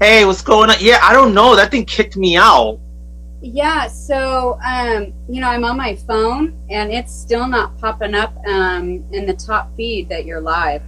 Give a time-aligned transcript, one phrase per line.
[0.00, 0.76] Hey, what's going on?
[0.80, 1.54] Yeah, I don't know.
[1.54, 2.80] That thing kicked me out.
[3.42, 8.34] Yeah, so um, you know, I'm on my phone and it's still not popping up
[8.46, 10.82] um, in the top feed that you're live.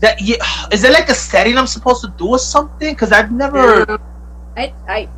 [0.00, 0.36] That yeah,
[0.72, 2.94] is there like a setting I'm supposed to do or something?
[2.94, 3.84] Because I've never.
[3.84, 3.98] No,
[4.56, 5.08] I, I,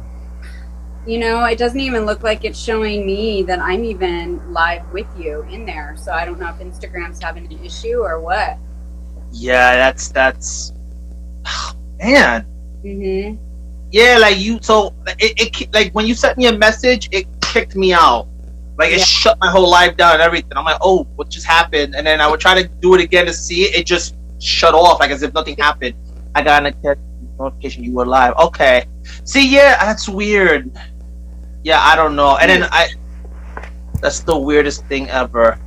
[1.07, 5.07] you know, it doesn't even look like it's showing me that I'm even live with
[5.17, 5.95] you in there.
[5.97, 8.59] So I don't know if Instagram's having an issue or what.
[9.31, 10.73] Yeah, that's that's.
[12.03, 12.47] Man.
[12.85, 13.39] Mhm.
[13.93, 14.59] Yeah, like you.
[14.63, 18.29] So it, it like when you sent me a message, it kicked me out.
[18.79, 19.05] Like it Yeah.
[19.05, 20.53] shut my whole life down and everything.
[20.57, 21.95] I'm like, oh, what just happened?
[21.95, 23.75] And then I would try to do it again to see it.
[23.75, 25.95] It just shut off, like as if nothing happened.
[26.35, 26.99] I got a notif-
[27.39, 28.35] notification you were live.
[28.39, 28.87] Okay.
[29.25, 30.71] See, yeah, that's weird.
[31.65, 32.37] Yeah, I don't know.
[32.39, 32.89] And then I.
[34.01, 35.59] That's the weirdest thing ever.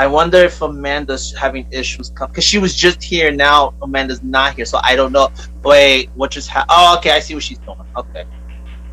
[0.00, 3.30] I wonder if Amanda's having issues because she was just here.
[3.30, 5.28] Now Amanda's not here, so I don't know.
[5.62, 6.70] Wait, what just happened?
[6.70, 7.76] Oh, okay, I see what she's doing.
[7.94, 8.24] Okay.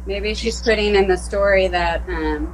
[0.05, 2.53] Maybe she's putting in the story that um,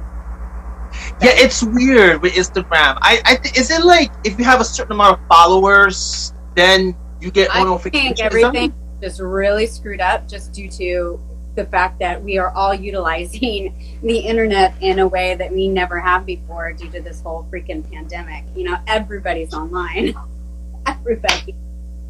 [1.20, 2.96] Yeah, it's weird with Instagram.
[3.02, 6.94] I, I th- is it like if you have a certain amount of followers, then
[7.20, 8.20] you get I notifications?
[8.20, 11.18] think everything is really screwed up just due to
[11.54, 16.00] the fact that we are all utilizing the internet in a way that we never
[16.00, 18.44] have before due to this whole freaking pandemic.
[18.54, 20.14] You know, everybody's online.
[20.86, 21.54] Everybody.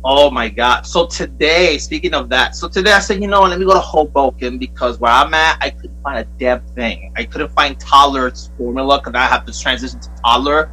[0.06, 0.86] Oh my god!
[0.86, 3.80] So today, speaking of that, so today I said, you know, let me go to
[3.80, 7.10] Hoboken because where I'm at, I couldn't find a damn thing.
[7.16, 10.70] I couldn't find toddler's formula because I have to transition to toddler.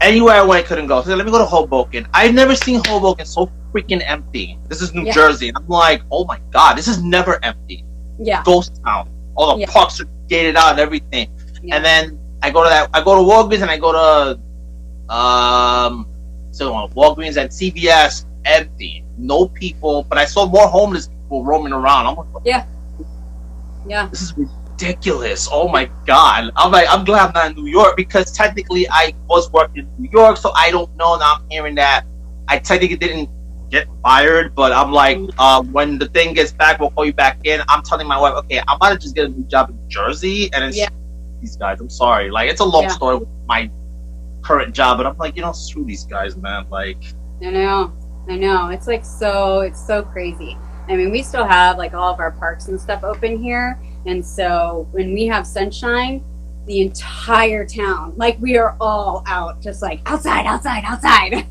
[0.00, 1.02] Anywhere I went, I couldn't go.
[1.02, 2.06] So let me go to Hoboken.
[2.14, 4.58] I've never seen Hoboken so freaking empty.
[4.68, 5.12] This is New Yeah.
[5.12, 7.84] Jersey, and I'm like, oh my god, this is never empty.
[8.18, 8.42] Yeah.
[8.44, 9.10] Ghost town.
[9.36, 9.66] All the Yeah.
[9.70, 11.28] parks are gated out and everything.
[11.62, 11.76] Yeah.
[11.76, 12.88] And then I go to that.
[12.94, 16.08] I go to Walgreens and I go to um,
[16.50, 20.04] so Walgreens and CVS empty, no people.
[20.08, 22.06] But I saw more homeless people roaming around.
[22.06, 22.26] I'm like,
[23.86, 24.08] Yeah.
[24.08, 25.48] this is ridiculous.
[25.52, 26.50] Oh my god.
[26.56, 30.02] I'm like, I'm glad I'm not in New York because technically I was working in
[30.02, 31.16] New York, so I don't know.
[31.16, 32.04] Now I'm hearing that
[32.48, 33.28] I technically didn't
[33.70, 37.38] get fired, but I'm like, uh, when the thing gets back, we'll call you back
[37.44, 37.60] in.
[37.68, 40.64] I'm telling my wife, okay, I'm gonna just get a new job in Jersey, and
[40.64, 40.88] it's Yeah.
[41.40, 41.80] these guys.
[41.80, 42.88] I'm sorry, like it's a long Yeah.
[42.88, 43.70] story with my
[44.42, 46.66] current job, but I'm like, you know, screw these guys, man.
[46.70, 46.98] Like,
[47.42, 47.92] I know.
[48.28, 48.68] I know.
[48.68, 50.56] It's like so it's so crazy.
[50.88, 53.78] I mean, we still have like all of our parks and stuff open here.
[54.06, 56.24] And so when we have sunshine,
[56.66, 61.46] the entire town, like we are all out, just like outside, outside, outside.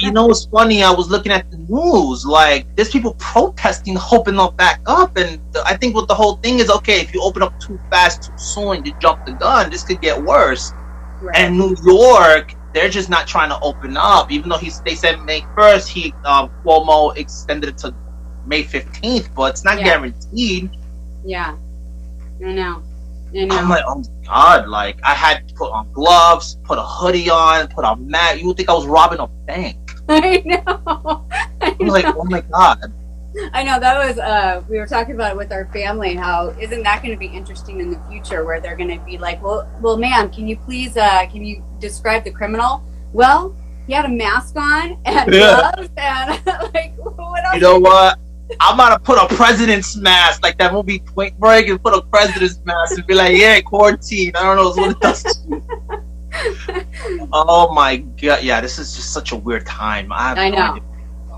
[0.00, 0.82] You know what's funny?
[0.82, 2.24] I was looking at the news.
[2.26, 5.16] Like, there's people protesting, hoping they'll back up.
[5.16, 7.78] And the, I think what the whole thing is okay, if you open up too
[7.90, 10.72] fast, too soon, you jump the gun, this could get worse.
[11.22, 11.36] Right.
[11.36, 14.30] And New York, they're just not trying to open up.
[14.30, 17.94] Even though he's, they said May 1st, he um, Cuomo extended it to
[18.46, 19.84] May 15th, but it's not Yeah.
[19.84, 20.70] guaranteed.
[21.24, 21.56] yeah.
[22.44, 22.82] I know.
[23.34, 23.56] I know.
[23.56, 24.68] I'm like, oh my god!
[24.68, 28.40] Like, I had to put on gloves, put a hoodie on, put a mat.
[28.40, 29.76] You would think I was robbing a bank.
[30.08, 31.26] I know.
[31.60, 32.92] I I was like, oh my god.
[33.52, 36.82] I know that was uh we were talking about it with our family how isn't
[36.82, 39.70] that going to be interesting in the future where they're going to be like well
[39.80, 42.82] well ma'am can you please uh can you describe the criminal
[43.12, 43.54] well
[43.86, 45.70] he had a mask on and Yeah.
[45.72, 48.18] gloves and like what else You know what?
[48.58, 52.02] I'm about to put a president's mask, like that movie Point Break, and put a
[52.02, 54.32] president's mask and be like, yeah, quarantine.
[54.34, 55.62] I don't know what it does to you.
[57.32, 60.12] Oh my god, yeah, this is just such a weird time.
[60.12, 60.72] I, I no know.
[60.72, 60.82] idea.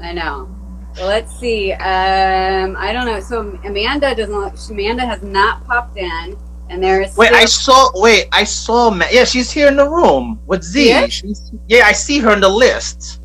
[0.01, 0.49] I know
[0.97, 6.37] well, let's see um I don't know so Amanda doesn't Amanda has not popped in
[6.69, 7.91] and there is Wait, still- I saw.
[7.95, 8.91] Wait, I saw.
[8.91, 10.89] Ma- yeah, she's here in the room with Z.
[10.89, 11.07] Yeah?
[11.07, 13.21] She's, yeah, I see her in the list.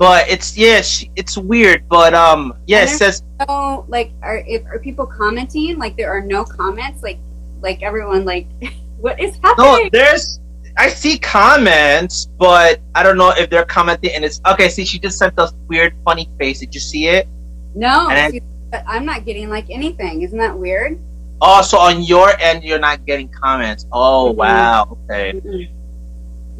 [0.00, 1.86] But it's yeah, she, it's weird.
[1.88, 6.22] But um, yeah, it says no like are if are people commenting like there are
[6.22, 7.18] no comments like
[7.60, 8.46] like everyone like
[8.98, 9.84] what is happening?
[9.84, 9.88] no.
[9.92, 10.40] There's
[10.78, 14.12] I see comments, but I don't know if they're commenting.
[14.14, 14.70] And it's okay.
[14.70, 16.60] See, she just sent us weird, funny face.
[16.60, 17.28] Did you see it?
[17.74, 18.40] no I- see,
[18.72, 20.98] but i'm not getting like anything isn't that weird
[21.42, 23.86] Oh, so on your end, you're not getting comments.
[23.92, 24.36] Oh Mhm.
[24.36, 24.98] wow.
[25.08, 25.32] Okay.
[25.32, 25.70] Mm-mm.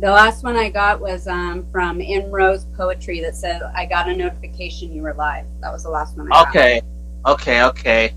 [0.00, 4.08] The last one i got was um, from in rose poetry that said i got
[4.08, 6.48] a notification you were live that was the last one I got.
[6.48, 6.82] Okay.
[7.26, 7.62] Okay.
[7.62, 8.14] Okay.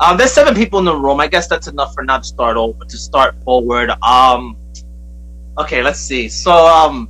[0.00, 1.20] Um, there's seven people in the room.
[1.20, 3.90] I guess that's enough for not to start over But to start forward.
[4.02, 4.56] Um,
[5.58, 6.28] okay, let's see.
[6.28, 7.08] So um,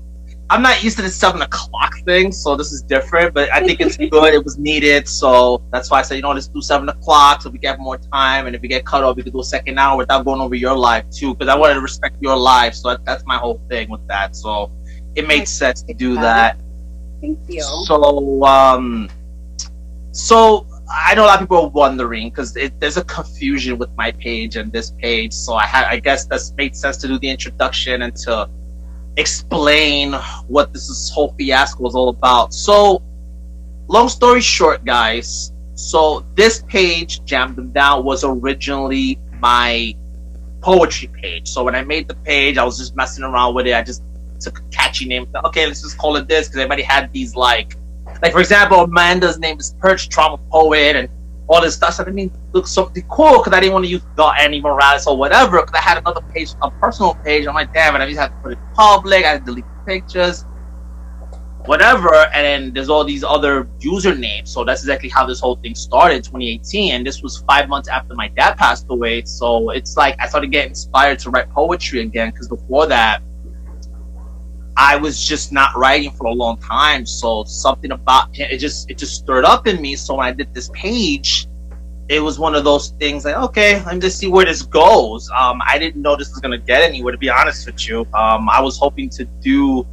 [0.50, 3.34] I'm not used to the seven o'clock thing, so this is different.
[3.34, 4.34] But I think it's good.
[4.34, 7.50] It was needed, so that's why I said you know let's do seven o'clock so
[7.50, 9.78] we get more time, and if we get cut off, we could do a second
[9.78, 12.74] hour without going over your live too, because I wanted to respect your live.
[12.74, 14.36] So that, that's my whole thing with that.
[14.36, 14.70] So
[15.14, 16.58] it made sense to do that.
[17.20, 19.08] thank you So um
[20.12, 24.12] so I know a lot of people are wondering because there's a confusion with my
[24.12, 25.32] page and this page.
[25.32, 28.48] So I had, I guess that's made sense to do the introduction and to
[29.16, 30.12] explain
[30.48, 32.52] what this whole fiasco is all about.
[32.52, 33.02] So,
[33.88, 35.52] long story short, guys.
[35.74, 39.94] So this page, Jam Them Down, was originally my
[40.60, 41.48] poetry page.
[41.48, 43.74] So when I made the page, I was just messing around with it.
[43.74, 44.02] I just
[44.40, 45.26] took a catchy name.
[45.44, 47.76] Okay, let's just call it this because everybody had these like
[48.22, 51.08] like for example, Amanda's name is Purge Trauma Poet and
[51.48, 51.94] all this stuff.
[51.94, 55.06] So I mean, look something cool because I didn't want to use the Andy Morales
[55.06, 55.60] or whatever.
[55.60, 57.46] Because I had another page, a personal page.
[57.46, 59.24] I'm like, damn it, I just have to put it public.
[59.24, 60.44] I had to delete pictures,
[61.66, 62.14] whatever.
[62.14, 64.48] And then there's all these other usernames.
[64.48, 66.94] So that's exactly how this whole thing started, 2018.
[66.94, 69.24] And this was five months after my dad passed away.
[69.24, 72.30] So it's like I started getting inspired to write poetry again.
[72.30, 73.22] Because before that,
[74.76, 77.06] I was just not writing for a long time.
[77.06, 79.96] So something about it just it just stirred up in me.
[79.96, 81.46] So when I did this page,
[82.08, 85.30] it was one of those things like, okay, let me just see where this goes.
[85.30, 87.12] Um, I didn't know this was gonna get anywhere.
[87.12, 89.86] To be honest with you, um, I was hoping to do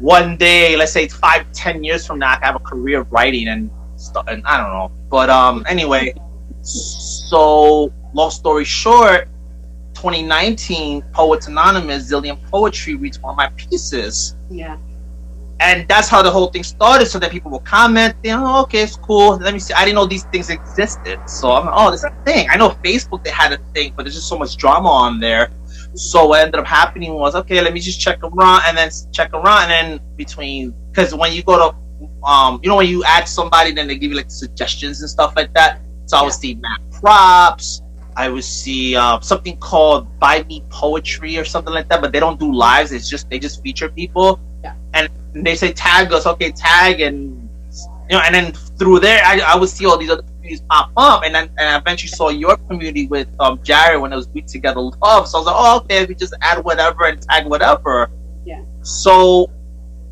[0.00, 3.48] one day, let's say five, ten years from now, I have a career of writing
[3.48, 4.24] and stuff.
[4.28, 6.14] And I don't know, but um, anyway.
[6.66, 9.28] So long story short,
[10.04, 14.36] 2019, Poets Anonymous, Zillion Poetry reads one of my pieces.
[14.50, 14.76] Yeah.
[15.60, 17.06] And that's how the whole thing started.
[17.06, 19.36] So that people will comment, you know, oh, okay, it's cool.
[19.38, 19.72] Let me see.
[19.72, 21.18] I didn't know these things existed.
[21.26, 22.48] So I'm like, oh, there's a thing.
[22.50, 25.50] I know Facebook they had a thing, but there's just so much drama on there.
[25.94, 29.32] So what ended up happening was, okay, let me just check around and then check
[29.32, 31.76] around and then between because when you go to
[32.24, 35.32] um, you know, when you add somebody, then they give you like suggestions and stuff
[35.34, 35.80] like that.
[36.06, 37.80] So I would see Mad Props,
[38.16, 42.20] I would see uh, something called Buy Me Poetry or something like that, but they
[42.20, 42.92] don't do lives.
[42.92, 44.74] It's just they just feature people, yeah.
[44.92, 47.48] and they say tag us, okay, tag, and
[48.08, 50.92] you know, and then through there, I, I would see all these other communities pop
[50.96, 54.28] up, and then and I eventually saw your community with um Jared when it was
[54.28, 55.28] We Together Love.
[55.28, 58.10] So I was like, oh, okay, we just add whatever and tag whatever.
[58.44, 58.62] Yeah.
[58.82, 59.50] So,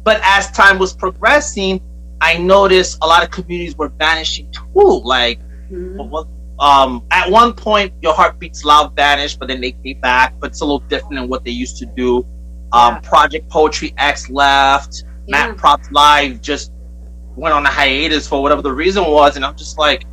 [0.03, 1.81] but as time was progressing,
[2.21, 5.03] I noticed a lot of communities were vanishing too.
[5.05, 5.39] Like,
[5.71, 10.39] mm-hmm um, at one point your heartbeats loud vanished, but then they came back.
[10.39, 12.19] But it's a little different than what they used to do.
[12.73, 13.01] Um, yeah.
[13.01, 15.03] Project Poetry X left.
[15.27, 15.49] Yeah.
[15.49, 16.73] Mad Props Live just
[17.37, 20.05] went on a hiatus for whatever the reason was, and I'm just like,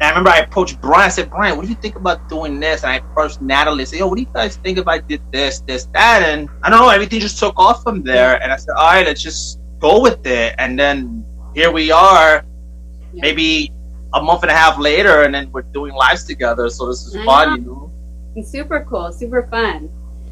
[0.00, 1.06] I remember I approached Brian.
[1.06, 2.82] I said, Brian, what do you think about doing this?
[2.82, 3.82] And I approached Natalie.
[3.82, 6.22] I said, Yo, what do you guys think if I did this, this, that?
[6.22, 8.42] And I don't know, everything just took off from there.
[8.42, 10.54] And I said, All right, let's just go with it.
[10.58, 11.24] And then
[11.54, 12.44] here we are.
[13.14, 13.22] Yeah.
[13.22, 13.72] Maybe
[14.16, 16.68] a month and a half later, and then we're doing lives together.
[16.68, 17.92] So this is fun, you know.
[18.34, 19.90] It's super cool, super fun.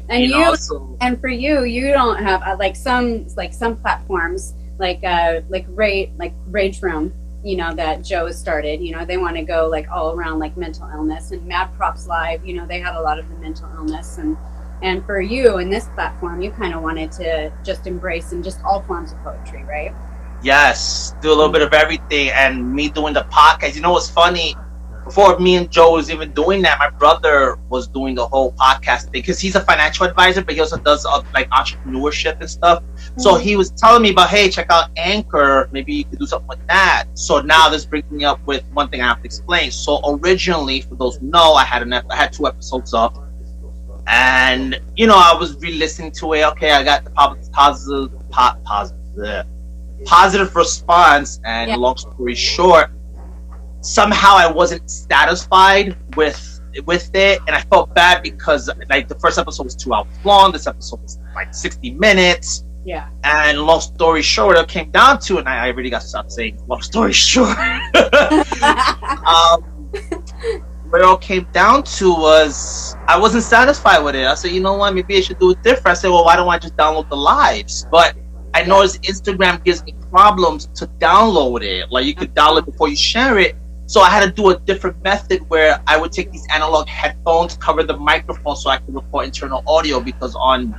[0.09, 3.75] And you, you so, and for you, you don't have uh, like some like some
[3.75, 8.81] platforms like uh like rate like Rage Room, you know that Joe started.
[8.81, 12.07] You know they want to go like all around like mental illness and Mad Props
[12.07, 12.45] Live.
[12.45, 14.37] You know they had a lot of the mental illness and
[14.81, 18.61] and for you in this platform, you kind of wanted to just embrace and just
[18.63, 19.93] all forms of poetry, right?
[20.43, 23.75] Yes, do a little bit of everything, and me doing the podcast.
[23.75, 24.55] You know what's funny?
[25.05, 29.03] Before me and Joe was even doing that, my brother was doing the whole podcast
[29.03, 32.81] thing because he's a financial advisor, but he also does uh, like entrepreneurship and stuff.
[32.81, 33.19] Mm-hmm.
[33.19, 35.69] So he was telling me about, hey, check out Anchor.
[35.71, 37.05] Maybe you could do something with that.
[37.13, 39.69] So now this brings me up with one thing I have to explain.
[39.69, 43.15] So originally, for those who know, I had an I had two episodes up,
[44.07, 46.43] and you know I was re-listening to it.
[46.45, 49.45] Okay, I got the positive, positive, positive
[50.03, 51.39] positive response.
[51.45, 51.77] And yeah.
[51.77, 52.91] long story short,
[53.81, 56.51] somehow I wasn't satisfied with
[56.85, 60.51] with it, and I felt bad because like the first episode was two hours long.
[60.51, 62.63] This episode was like sixty minutes.
[62.85, 63.09] Yeah.
[63.23, 66.29] And long story short, it came down to, and I, I really got to stop
[66.29, 67.57] saying long story short.
[67.57, 69.63] um,
[70.89, 74.27] what it all came down to was I wasn't satisfied with it.
[74.27, 75.87] I said, you know what, maybe I should do it different.
[75.87, 77.87] I said, well, why don't I just download the lives?
[77.89, 78.15] But
[78.55, 81.91] I noticed Instagram gives me problems to download it.
[81.91, 82.55] Like you could mm-hmm.
[82.55, 83.57] download it before you share it.
[83.85, 87.57] So I had to do a different method where I would take these analog headphones,
[87.57, 90.73] cover the microphone so I could record internal audio because on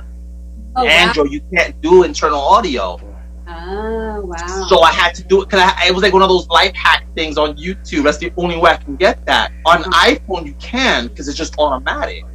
[0.75, 1.33] oh, Android wow.
[1.33, 2.99] you can't do internal audio.
[3.47, 4.65] Oh wow!
[4.67, 7.05] So I had to do it because it was like one of those life hack
[7.15, 8.03] things on YouTube.
[8.03, 9.51] That's the only way I can get that.
[9.67, 9.89] On oh.
[9.89, 12.25] iPhone you can because it's just automatic.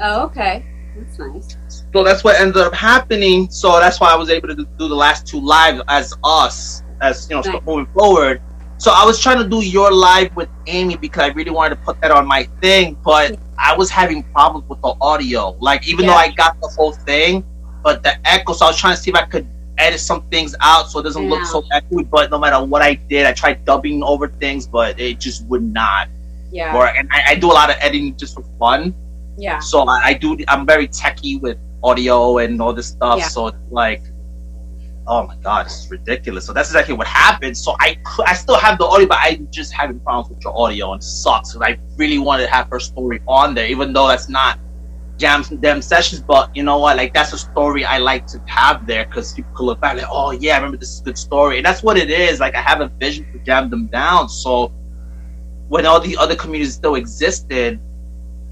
[0.00, 0.66] Oh okay.
[0.96, 1.56] That's nice.
[1.92, 3.50] So that's what ended up happening.
[3.50, 7.28] So that's why I was able to do the last two lives as us, as
[7.28, 7.62] you know, nice.
[7.66, 8.40] moving forward.
[8.78, 11.80] So I was trying to do your live with Amy because I really wanted to
[11.82, 15.50] put that on my thing, but I was having problems with the audio.
[15.60, 16.12] Like even yeah.
[16.12, 17.44] though I got the whole thing,
[17.84, 18.54] but the echo.
[18.54, 19.46] So I was trying to see if I could
[19.78, 22.08] edit some things out so it doesn't look so echoey.
[22.08, 25.62] But no matter what I did, I tried dubbing over things, but it just would
[25.62, 26.08] not.
[26.50, 26.76] Yeah.
[26.76, 28.94] Or and I, I do a lot of editing just for fun.
[29.38, 29.58] yeah.
[29.58, 30.36] So I, I do.
[30.48, 33.18] I'm very techie with audio and all this stuff.
[33.18, 33.28] Yeah.
[33.28, 34.02] So like,
[35.06, 36.46] oh my god, it's ridiculous.
[36.46, 37.56] So that's exactly what happened.
[37.56, 40.92] So I I still have the audio, but I'm just having problems with your audio
[40.92, 41.52] and it sucks.
[41.52, 44.58] Because I really wanted to have her story on there, even though that's not
[45.16, 46.20] jam them sessions.
[46.20, 46.96] But you know what?
[46.96, 50.06] Like that's a story I like to have there because people could look back like,
[50.10, 52.40] oh yeah, I remember this is a good story, and that's what it is.
[52.40, 54.28] Like I have a vision to jam them down.
[54.28, 54.72] So
[55.68, 57.80] when all the other communities still existed,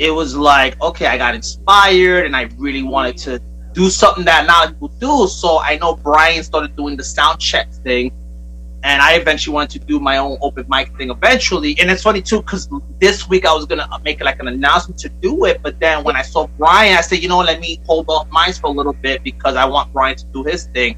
[0.01, 3.39] it was like, okay, I got inspired and I really wanted to
[3.75, 5.29] do something that not a lot of people do.
[5.29, 8.11] So I know Brian started doing the sound check thing.
[8.83, 11.77] And I eventually wanted to do my own open mic thing eventually.
[11.79, 12.67] And it's funny too, because
[12.99, 16.17] this week I was gonna make like an announcement to do it, but then when
[16.17, 18.95] I saw Brian, I said, you know, let me hold off mine for a little
[18.95, 20.97] bit because I want Brian to do his thing.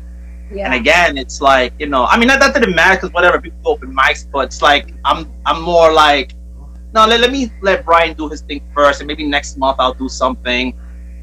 [0.55, 0.67] Yeah.
[0.67, 3.59] And again, it's like you know, I mean, that, that didn't matter because whatever people
[3.65, 6.35] do open mics, but it's like I'm I'm more like,
[6.95, 9.95] no, let, let me let Brian do his thing first, and maybe next month I'll
[9.95, 10.79] do something,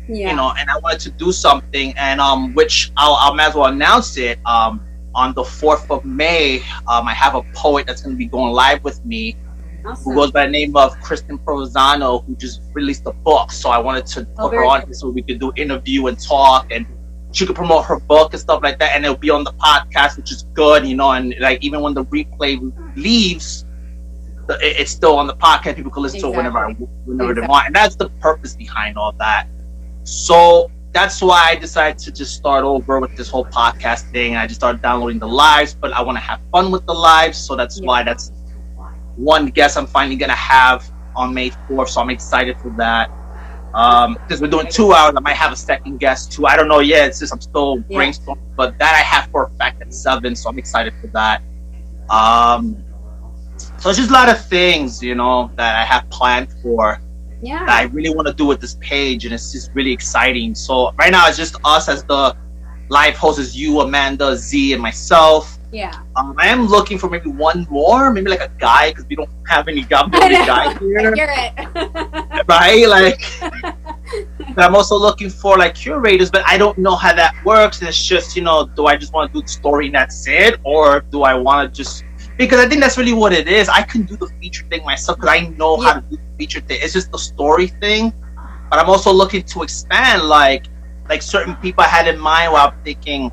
[0.08, 0.30] yeah.
[0.32, 0.54] you know.
[0.58, 4.18] And I wanted to do something, and um, which I'll I'll might as well announce
[4.18, 4.40] it.
[4.46, 4.82] Um,
[5.16, 8.54] on the fourth of May, um, I have a poet that's going to be going
[8.54, 9.36] live with me,
[10.04, 13.52] who goes by the name of Kristen Provenzano, who just released a book.
[13.52, 14.94] So I wanted to Oh, put her on cool.
[14.94, 16.86] so we could do interview and talk, and
[17.32, 20.18] she could promote her book and stuff like that, and it'll be on the podcast,
[20.18, 21.12] which is good, you know.
[21.12, 22.60] And like even when the replay
[22.96, 23.66] leaves,
[24.62, 25.76] it's still on the podcast.
[25.76, 26.88] People can listen to it whenever Exactly.
[27.06, 29.48] whenever they want, and that's the purpose behind all that.
[30.04, 34.36] So that's why I decided to just start over with this whole podcast thing.
[34.36, 37.38] I just started downloading the lives, but I want to have fun with the lives,
[37.38, 37.86] so that's Yeah.
[37.88, 38.32] why that's
[39.16, 41.90] one guest I'm finally gonna have on May 4th.
[41.90, 43.12] So I'm excited for that.
[43.74, 46.48] Um, because we're doing two hours, I might have a second guest too.
[46.48, 47.10] I don't know yet.
[47.10, 48.00] It's just I'm still Yeah.
[48.00, 51.42] brainstorming, but that I have for a fact at seven, so I'm excited for that.
[52.10, 52.78] Um,
[53.80, 57.00] so it's just a lot of things, you know, that I have planned for
[57.42, 57.66] yeah.
[57.66, 60.56] that I really want to do with this page, and it's just really exciting.
[60.56, 62.36] So right now it's just us as the
[62.90, 65.58] live hosts, is you, Amanda, Z, and myself.
[65.72, 66.02] yeah.
[66.16, 69.30] Um, I am looking for maybe one more, maybe like a guy, because we don't
[69.48, 72.46] have any guy, guy here, Hear it.
[72.48, 72.88] right?
[72.88, 73.22] Like,
[74.56, 77.80] but I'm also looking for like curators, but I don't know how that works.
[77.80, 80.28] And it's just, you know, do I just want to do the story and that's
[80.28, 82.04] it, or do I want to just
[82.40, 83.68] because I think that's really what it is.
[83.68, 86.62] I can do the feature thing myself because I know how to do the feature
[86.62, 86.80] thing.
[86.82, 88.14] It's just the story thing,
[88.70, 90.66] but I'm also looking to expand like
[91.10, 93.32] like certain people I had in mind while I'm thinking.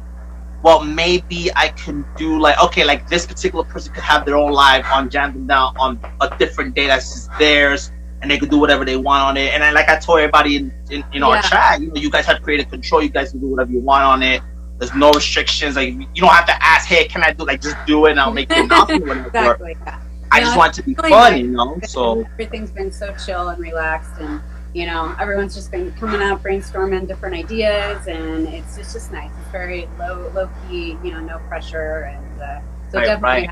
[0.65, 4.51] Well, maybe I can do like okay, like this particular person could have their own
[4.51, 8.51] live on Jam Them Down on a different day that's just theirs, and they could
[8.51, 9.55] do whatever they want on it.
[9.55, 12.27] And then, like I told everybody in, in, in our chat, you know, you guys
[12.27, 13.01] have creative control.
[13.01, 14.43] You guys can do whatever you want on it.
[14.79, 15.77] There's no restrictions.
[15.77, 18.21] Like you don't have to ask, hey, can I do like just do it and
[18.21, 19.27] I'll make it whatever.
[19.27, 19.77] exactly.
[19.85, 20.01] Yeah.
[20.33, 21.41] I No, just want it to be really fun, nice.
[21.43, 21.79] you know.
[21.87, 24.41] So everything's been so chill and relaxed and
[24.75, 29.31] you know everyone's just been coming out brainstorming different ideas and it's it's just nice
[29.41, 33.51] it's very low low key you know no pressure and uh, so Right, definitely right.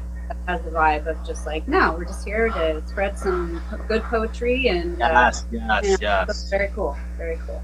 [0.48, 4.68] has, the vibe of just like no we're just here to spread some good poetry
[4.68, 6.50] and uh, yes, yes, yeah, yes.
[6.50, 7.62] very cool very cool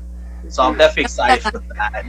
[0.48, 2.04] So I'm definitely excited for that.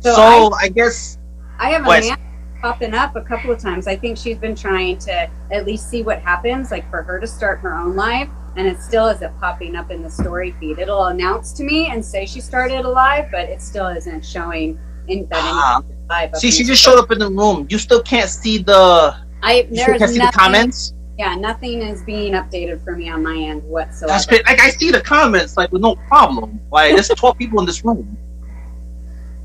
[0.00, 1.18] so, So I guess
[1.58, 2.18] I, I have a man
[2.60, 3.86] popping up a couple of times.
[3.86, 7.26] I think she's been trying to at least see what happens, like for her to
[7.26, 10.78] start her own live, and it still isn't popping up in the story feed.
[10.78, 14.78] It'll announce to me and say she started a live, but it still isn't showing
[15.08, 15.82] in that ah.
[15.88, 16.36] in live.
[16.36, 17.66] see, she just showed up in the room.
[17.70, 19.16] You still can't see the.
[19.42, 20.94] I You still there's can't see the comments.
[21.18, 24.12] Yeah, nothing is being updated for me on my end whatsoever.
[24.12, 24.46] That's great.
[24.46, 26.60] Like I see the comments, like with no problem.
[26.70, 28.16] Like there's 12 people in this room.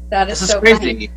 [0.10, 0.77] That is This is so crazy.
[0.77, 1.12] funny.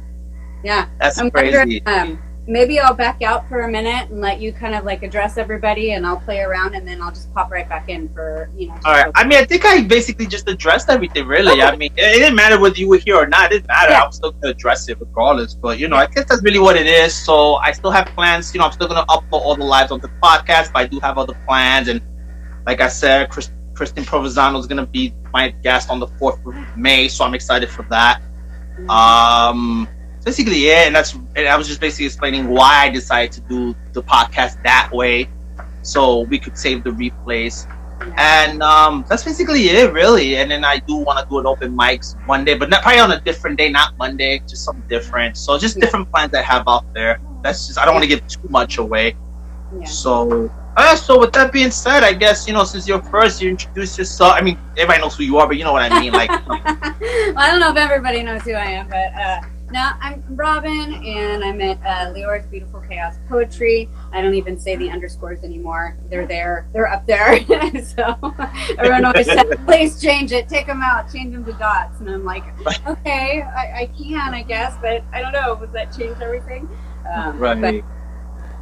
[0.64, 0.88] Yeah.
[0.98, 1.84] That's I'm crazy.
[1.84, 5.36] um, maybe I'll back out for a minute and let you kind of like address
[5.36, 8.68] everybody, and I'll play around, and then I'll just pop right back in for you
[8.68, 8.78] know.
[8.84, 9.10] All right.
[9.14, 11.26] I mean, I think I basically just addressed everything.
[11.26, 11.60] Really.
[11.60, 13.52] I mean, it, it didn't matter whether you were here or not.
[13.52, 13.92] It didn't matter.
[13.92, 14.02] Yeah.
[14.02, 15.54] I was still gonna address it regardless.
[15.54, 17.14] But you know, I guess that's really what it is.
[17.14, 18.54] So I still have plans.
[18.54, 21.00] You know, I'm still gonna upload all the lives on the podcast, but I do
[21.00, 21.88] have other plans.
[21.88, 22.00] And
[22.66, 26.54] like I said, Chris, Kristen Provenzano is gonna be my guest on the fourth of
[26.76, 27.08] May.
[27.08, 28.22] So I'm excited for that.
[28.88, 29.88] Um,
[30.26, 33.74] basically, yeah, and that's and I was just basically explaining why I decided to do
[33.92, 35.30] the podcast that way,
[35.82, 37.66] so we could save the replays.
[38.18, 40.36] And um, that's basically it, really.
[40.36, 43.00] And then I do want to do an open mics one day, but not probably
[43.00, 45.38] on a different day, not Monday, just something different.
[45.38, 45.86] So just Yeah.
[45.86, 47.18] different plans I have out there.
[47.42, 49.16] That's just I don't want to give too much away.
[49.80, 49.86] Yeah.
[49.86, 53.48] So, uh, so with that being said, I guess you know since you're first, you
[53.50, 54.34] introduce yourself.
[54.34, 56.12] I mean, everybody knows who you are, but you know what I mean.
[56.12, 59.40] Like, well, I don't know if everybody knows who I am, but uh,
[59.72, 63.88] No, I'm Robin, and I'm at uh, Leora's Beautiful Chaos Poetry.
[64.12, 65.96] I don't even say the underscores anymore.
[66.08, 66.68] They're there.
[66.72, 67.40] They're up there.
[67.82, 68.16] so
[68.78, 70.48] everyone always says, please change it.
[70.48, 71.12] Take them out.
[71.12, 71.98] Change them to dots.
[71.98, 72.44] And I'm like,
[72.86, 75.56] okay, I, I can, I guess, but I don't know.
[75.56, 76.68] Would that change everything?
[77.12, 77.60] Um, right.
[77.60, 77.84] But,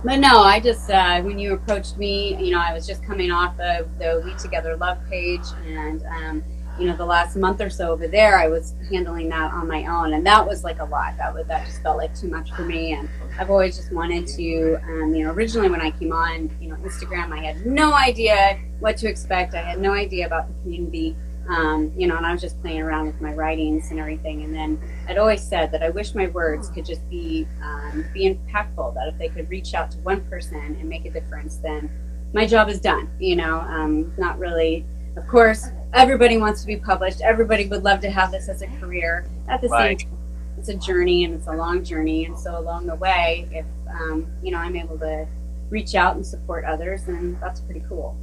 [0.04, 3.30] but no, I just uh, when you approached me, you know, I was just coming
[3.30, 6.44] off of the We Together Love page, and um,
[6.78, 9.86] you know, the last month or so over there, I was handling that on my
[9.86, 11.16] own, and that was like a lot.
[11.18, 14.26] That was that just felt like too much for me, and I've always just wanted
[14.28, 17.92] to, um, you know, originally when I came on, you know, Instagram, I had no
[17.92, 19.54] idea what to expect.
[19.54, 21.16] I had no idea about the community.
[21.48, 24.44] Um, you know, and I was just playing around with my writings and everything.
[24.44, 28.34] And then I'd always said that I wish my words could just be um, be
[28.34, 28.94] impactful.
[28.94, 31.90] That if they could reach out to one person and make a difference, then
[32.32, 33.10] my job is done.
[33.20, 34.86] You know, um, not really.
[35.16, 37.20] Of course, everybody wants to be published.
[37.22, 39.26] Everybody would love to have this as a career.
[39.48, 40.00] At the Right.
[40.00, 40.18] same time,
[40.58, 42.26] it's a journey and it's a long journey.
[42.26, 45.26] And so along the way, if um, you know, I'm able to
[45.70, 48.16] reach out and support others, then that's pretty cool.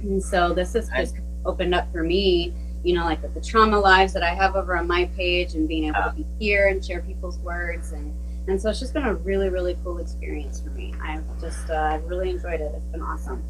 [0.00, 3.78] And so this has just opened up for me, you know, like with the trauma
[3.78, 6.82] lives that I have over on my page and being able to be here and
[6.84, 8.14] share people's words and
[8.48, 10.94] and so it's just been a really really cool experience for me.
[11.00, 12.72] I've just uh, really enjoyed it.
[12.74, 13.44] It's been awesome.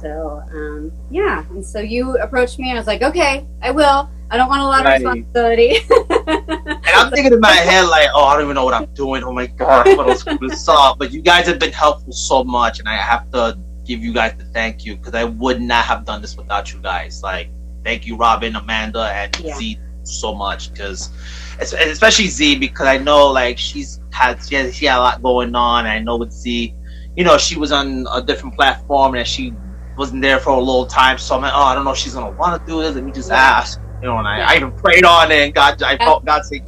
[0.00, 2.68] So um, yeah, and so you approached me.
[2.70, 4.08] And I was like, okay, I will.
[4.30, 4.96] I don't want a lot Right.
[5.04, 5.76] of responsibility.
[6.28, 9.22] And I'm thinking in my head, like, oh, I don't even know what I'm doing.
[9.22, 10.98] Oh my god, what else could this up?
[10.98, 14.34] But you guys have been helpful so much, and I have to give you guys
[14.36, 17.22] the thank you because I would not have done this without you guys.
[17.22, 17.50] Like,
[17.84, 19.54] thank you, Robin, Amanda, and Yeah.
[19.56, 21.10] Z so much because,
[21.60, 25.54] especially Z, because I know like she's had she, has, she had a lot going
[25.54, 25.86] on.
[25.86, 26.74] And I know with Z,
[27.16, 29.52] you know, she was on a different platform and she
[29.96, 31.18] wasn't there for a little time.
[31.18, 32.94] So I'm like, oh, I don't know if she's gonna want to do this.
[32.94, 33.36] Let me just Yeah.
[33.36, 33.80] ask.
[34.02, 36.62] You know, and I, I even prayed on it, and God, I felt God say,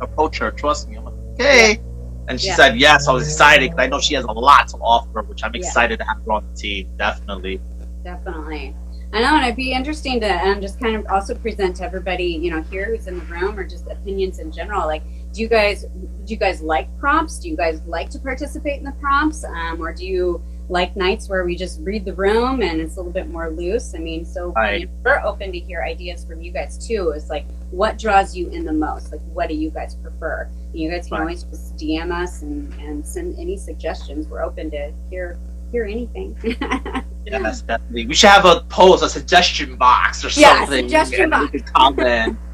[0.00, 0.96] approach her, trust me.
[0.96, 1.80] I'm like, okay.
[2.28, 2.56] And she Yeah.
[2.56, 3.06] said yes.
[3.06, 5.58] I was excited because I know she has a lot to offer, which I'm Yeah.
[5.60, 6.88] excited to have her on the team.
[6.96, 7.60] Definitely.
[8.02, 8.74] Definitely.
[9.12, 12.24] I know, and it'd be interesting to um, just kind of also present to everybody,
[12.24, 14.86] you know, here who's in the room, or just opinions in general.
[14.86, 17.40] Like, do you guys do you guys like prompts?
[17.40, 21.28] Do you guys like to participate in the prompts, um, or do you like nights
[21.28, 23.94] where we just read the room and it's a little bit more loose?
[23.94, 27.10] I mean, so you know, we're open to hear ideas from you guys too.
[27.10, 29.10] Is like, what draws you in the most?
[29.12, 30.48] Like, what do you guys prefer?
[30.72, 31.20] You guys can Right.
[31.22, 34.28] always just DM us and, and send any suggestions.
[34.28, 35.36] We're open to hear
[35.72, 36.36] hear anything.
[37.26, 38.06] Yes, definitely.
[38.06, 40.84] We should have a post, a suggestion box or Yeah, something.
[40.88, 41.60] suggestion box.
[41.74, 42.36] Comment.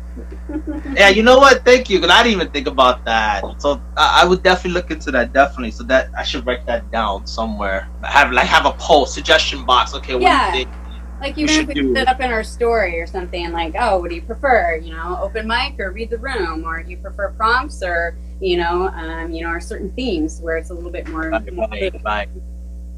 [0.95, 1.65] yeah, you know what?
[1.65, 1.99] Thank you.
[1.99, 3.43] Because I didn't even think about that.
[3.59, 5.33] So I, I would definitely look into that.
[5.33, 5.73] Definitely.
[5.73, 7.89] So that I should write that down somewhere.
[8.03, 9.95] Have like have a poll suggestion box.
[9.95, 10.53] Okay, what Yeah.
[10.53, 10.77] do you think?
[11.21, 13.75] Like even if should we do- put it up in our story or something, like,
[13.79, 14.77] oh, what do you prefer?
[14.77, 18.59] You know, open mic or read the room, or do you prefer prompts or you
[18.59, 21.31] know, um, you know, or certain themes where it's a little bit more.
[21.53, 22.29] More right, right.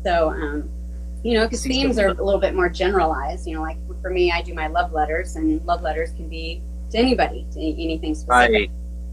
[0.04, 0.68] So, um,
[1.22, 3.46] you know, because themes are a little bit more generalized.
[3.46, 6.62] You know, like for me, I do my love letters, and love letters can be
[6.90, 8.52] to anybody, to anything specific.
[8.52, 8.70] Right.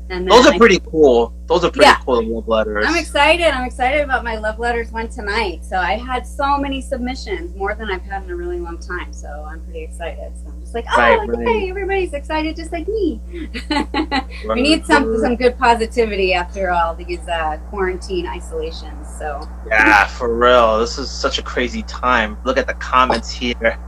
[0.08, 1.34] And Those are I- pretty cool.
[1.48, 1.96] Those are pretty Yeah.
[2.06, 2.86] cool love letters.
[2.88, 3.48] I'm excited.
[3.48, 5.66] I'm excited about my love letters one tonight.
[5.66, 9.12] So I had so many submissions, more than I've had in a really long time.
[9.12, 10.32] So I'm pretty excited.
[10.38, 11.70] So I'm just like, oh, Right, like, right.
[11.70, 13.20] everybody's excited just like me.
[14.48, 19.08] we need some some good positivity after all these uh, quarantine isolations.
[19.18, 20.78] So Yeah, for real.
[20.78, 22.38] This is such a crazy time.
[22.44, 23.80] Look at the comments here.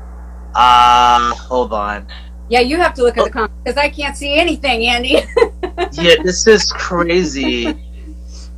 [0.55, 2.07] Uh, hold on.
[2.49, 3.25] Yeah, you have to look at Oh.
[3.25, 5.21] the comments because I can't see anything, Andy.
[5.93, 7.75] Yeah, this is crazy.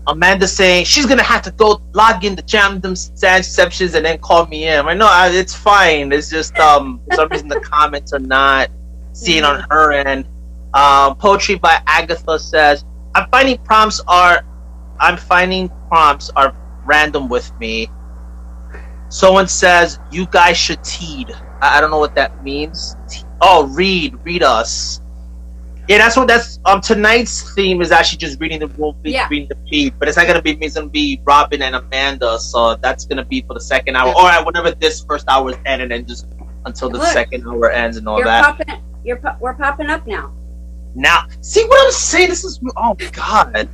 [0.08, 4.17] Amanda saying she's gonna have to go log in to jam them exceptions and then
[4.19, 4.88] call me in.
[4.88, 6.12] I know I, it's fine.
[6.12, 8.69] It's just um for some reason the comments are not
[9.13, 10.28] seen on her end.
[10.73, 14.43] Um, poetry by Agatha says I'm finding prompts are
[14.99, 17.89] I'm finding prompts are random with me.
[19.10, 21.32] Someone says you guys should teed.
[21.62, 22.95] I, I don't know what that means.
[23.10, 25.02] Te- Oh, read, read us.
[25.88, 29.28] Yeah, that's what that's um tonight's theme is actually just reading the feed, Yeah.
[29.30, 30.67] reading the feed, but it's not gonna be me.
[30.67, 34.45] It's gonna be Robin and Amanda, so that's gonna be for the second hour, or
[34.45, 36.28] whenever this first hour is ended, and just
[36.65, 38.43] until the Look, second hour ends and all you're that.
[38.43, 38.84] popping.
[39.04, 40.32] You're po- we're popping up now,
[40.93, 42.30] Now, see what I'm saying?
[42.30, 43.67] This is oh god.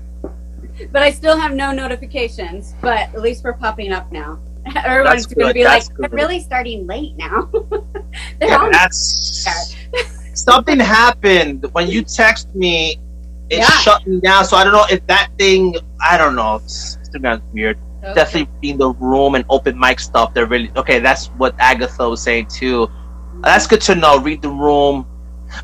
[0.94, 2.76] but I still have no notifications.
[2.82, 4.40] But at least we're popping up now.
[4.86, 7.50] Everyone's going to be like, that's "They're really starting late now."
[8.40, 9.76] They're Yeah, on that's
[10.34, 12.98] something happened when you text me.
[13.50, 13.70] It Yeah.
[13.86, 15.76] shut me down, so I don't know if that thing.
[16.02, 16.60] I don't know.
[16.66, 17.78] Instagram's weird.
[18.04, 18.14] Okay.
[18.14, 20.34] definitely being the room and open mic stuff.
[20.34, 21.00] They're really okay.
[21.00, 22.86] That's what Agatha was saying too.
[22.88, 23.42] Mm-hmm.
[23.42, 24.20] That's good to know.
[24.20, 25.06] Read the room,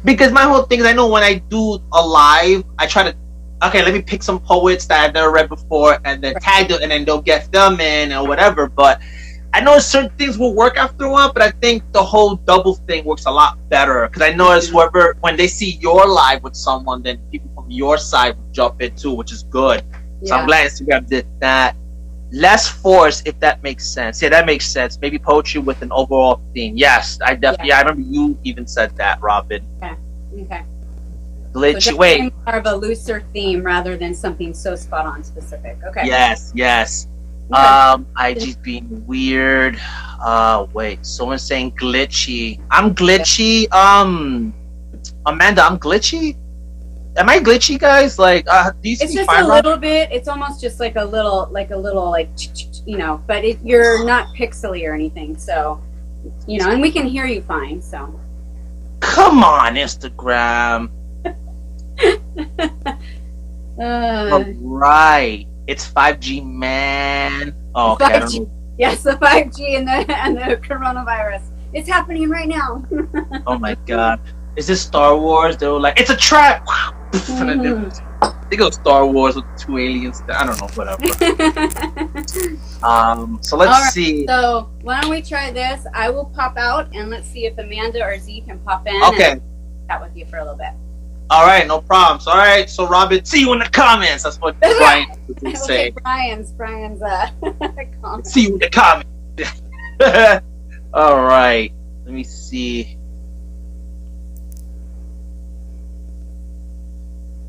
[0.06, 3.16] because my whole thing is I know when I do a live, I try to
[3.64, 6.82] okay, let me pick some poets that I've never read before, and then tag them,
[6.82, 8.68] and then they'll get them in or whatever.
[8.68, 9.02] But
[9.54, 12.76] I know certain things will work after a while, but I think the whole double
[12.76, 16.56] thing works a lot better because I notice whoever when they see you're live with
[16.56, 19.84] someone, then people from your side will jump in too, which is good.
[20.24, 21.76] So I'm glad Instagram did that.
[22.32, 24.22] Less force, if that makes sense.
[24.22, 24.98] Yeah, that makes sense.
[25.02, 26.78] Maybe poetry with an overall theme.
[26.78, 27.70] Yes, I definitely.
[27.70, 27.80] Yeah.
[27.80, 29.68] I remember you even said that, Robin.
[29.84, 29.96] Okay.
[31.52, 31.82] Glitchy.
[31.84, 32.34] So wait.
[32.46, 35.78] More of a looser theme rather than something so spot on specific.
[35.86, 36.06] Okay.
[36.06, 36.52] Yes.
[36.56, 37.08] Yes.
[37.52, 37.62] Okay.
[37.62, 39.80] Um, IG's being weird.
[40.24, 41.06] Uh, wait.
[41.06, 42.62] Someone's saying glitchy.
[42.72, 43.72] I'm glitchy.
[43.74, 44.54] Um,
[45.26, 46.38] Amanda, I'm glitchy
[47.18, 48.20] am I glitchy, guys?
[48.20, 50.10] Like, uh, do you It's just a little bit.
[50.12, 52.30] It's almost just like a little, like a little, like
[52.86, 53.24] you know.
[53.28, 55.82] But it, you're not pixely or anything, so
[56.48, 57.82] you know, and we can hear you fine.
[57.82, 58.20] So.
[59.00, 60.92] Come on, Instagram.
[63.82, 65.46] Uh, right.
[65.68, 67.56] It's 5G, man.
[67.76, 68.06] Oh, okay.
[68.06, 68.50] 5G.
[68.78, 71.44] Yes, the 5G and the and the coronavirus.
[71.74, 72.84] It's happening right now.
[73.48, 74.20] oh my god.
[74.56, 75.56] Is this Star Wars?
[75.58, 76.66] They were like, it's a trap.
[77.12, 78.50] Mm.
[78.50, 80.22] They go Star Wars with two aliens.
[80.28, 81.02] I don't know, whatever.
[82.84, 84.28] um, so let's right, see.
[84.28, 85.86] So why don't we try this?
[85.94, 89.02] I will pop out and let's see if Amanda or Z can pop in.
[89.04, 89.32] Okay.
[89.32, 89.42] And
[89.88, 90.74] chat with you for a little bit.
[91.32, 92.28] All right, no problems.
[92.28, 94.24] All right, so Robin, see you in the comments.
[94.24, 95.08] That's what Brian
[95.42, 95.92] would say.
[95.92, 97.30] Brian's Brian's uh,
[98.02, 98.28] comment.
[98.28, 99.62] See you in the comments.
[100.94, 101.72] All right,
[102.04, 102.98] let me see.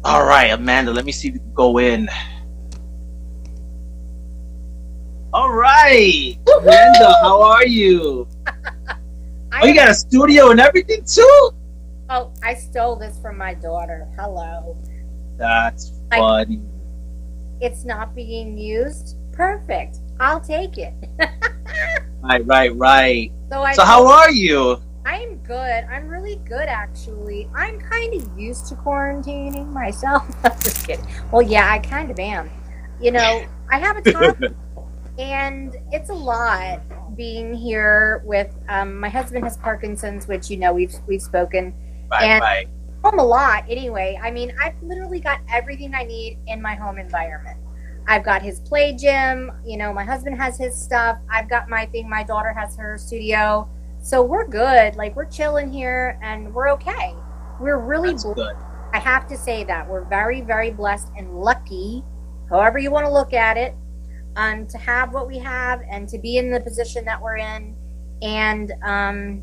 [0.04, 2.08] All right, Amanda, let me see if you can go in.
[5.32, 8.28] All right, Amanda, how are you?
[8.46, 11.50] oh, you got a studio and everything too?
[12.14, 14.06] Oh, I stole this from my daughter.
[14.18, 14.76] Hello.
[15.38, 16.60] That's funny.
[16.60, 19.16] I, it's not being used.
[19.32, 20.00] Perfect.
[20.20, 20.92] I'll take it.
[22.22, 23.32] right, right, right.
[23.50, 24.82] So, so how are you?
[25.06, 25.56] I'm good.
[25.90, 27.48] I'm really good, actually.
[27.54, 30.28] I'm kind of used to quarantining myself.
[30.44, 31.06] I'm just kidding.
[31.30, 32.50] Well, yeah, I kind of am.
[33.00, 34.54] You know, I have a toddler,
[35.18, 36.82] and it's a lot
[37.16, 41.72] being here with um, my husband has Parkinson's, which you know we've we've spoken.
[42.12, 42.66] Bye, and bye.
[43.02, 44.18] Home a lot, anyway.
[44.22, 47.58] I mean, I've literally got everything I need in my home environment.
[48.06, 49.50] I've got his play gym.
[49.64, 51.18] You know, my husband has his stuff.
[51.28, 52.08] I've got my thing.
[52.08, 53.68] My daughter has her studio
[54.02, 54.96] so we're good.
[54.96, 57.14] Like we're chilling here and we're okay.
[57.60, 58.56] We're really good.
[58.92, 62.02] I have to say that we're very, very blessed and lucky,
[62.50, 63.76] however you want to look at it,
[64.34, 67.76] um, to have what we have and to be in the position that we're in.
[68.22, 69.42] And um,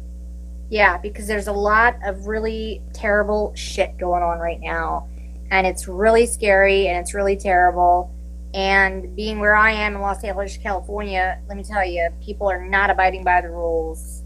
[0.69, 5.07] yeah, because there's a lot of really terrible shit going on right now.
[5.51, 8.13] And it's really scary and it's really terrible.
[8.53, 12.63] And being where I am in Los Angeles, California, let me tell you, people are
[12.63, 14.23] not abiding by the rules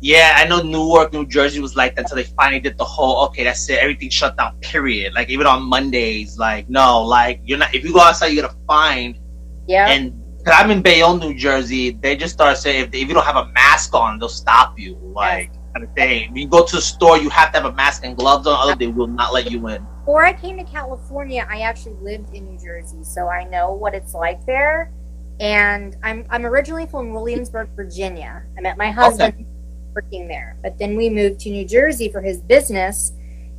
[0.00, 3.24] yeah, I know Newark, New Jersey was like that until they finally did the whole
[3.26, 5.14] okay, that's it, everything shut down, period.
[5.14, 8.44] Like even on Mondays, like no, like you're not if you go outside you get
[8.50, 9.18] a fine.
[9.66, 9.88] Yeah.
[9.88, 10.12] And
[10.44, 13.24] cause I'm in Bayonne, New Jersey, they just start saying if, they, if you don't
[13.24, 14.96] have a mask on, they'll stop you.
[15.02, 15.50] Like.
[15.76, 16.32] Kind of thing.
[16.32, 18.56] When you go to the store, you have to have a mask and gloves on,
[18.58, 19.86] other they will not let you in.
[20.00, 23.94] Before I came to California, I actually lived in New Jersey, so I know what
[23.94, 24.92] it's like there.
[25.38, 28.42] And I'm I'm originally from Williamsburg, Virginia.
[28.56, 29.34] I met my husband.
[29.34, 29.46] Okay
[29.96, 30.58] working there.
[30.62, 33.12] But then we moved to New Jersey for his business,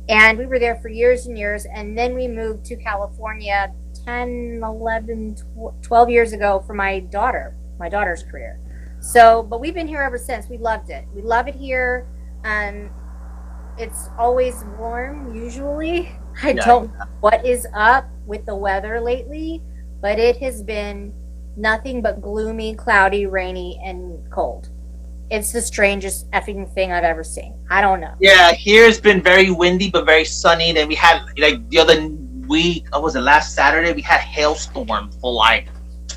[0.08, 1.66] and we were there for years and years.
[1.66, 5.36] And then we moved to California 10, 11,
[5.82, 8.60] 12 years ago for my daughter, my daughter's career.
[9.00, 10.48] So, but we've been here ever since.
[10.48, 11.06] We loved it.
[11.14, 12.06] We love it here.
[12.44, 12.90] Um,
[13.78, 16.12] it's always warm, usually.
[16.42, 16.64] I yeah.
[16.64, 19.62] don't know what is up with the weather lately,
[20.00, 21.12] but it has been
[21.56, 24.70] nothing but gloomy, cloudy, rainy, and cold
[25.30, 27.54] it's the strangest effing thing I've ever seen.
[27.70, 28.14] I don't know.
[28.20, 30.72] Yeah, here it's been very windy but very sunny.
[30.72, 32.08] Then we had like the other
[32.46, 33.92] week, I was it last Saturday?
[33.92, 35.68] We had hailstorm for like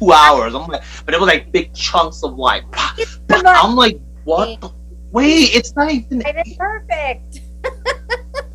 [0.01, 0.55] two hours.
[0.55, 2.63] I'm like, but it was like big chunks of like.
[3.29, 4.61] I'm like, what?
[4.61, 4.71] The,
[5.11, 6.23] wait, it's not even.
[6.25, 7.41] It's perfect.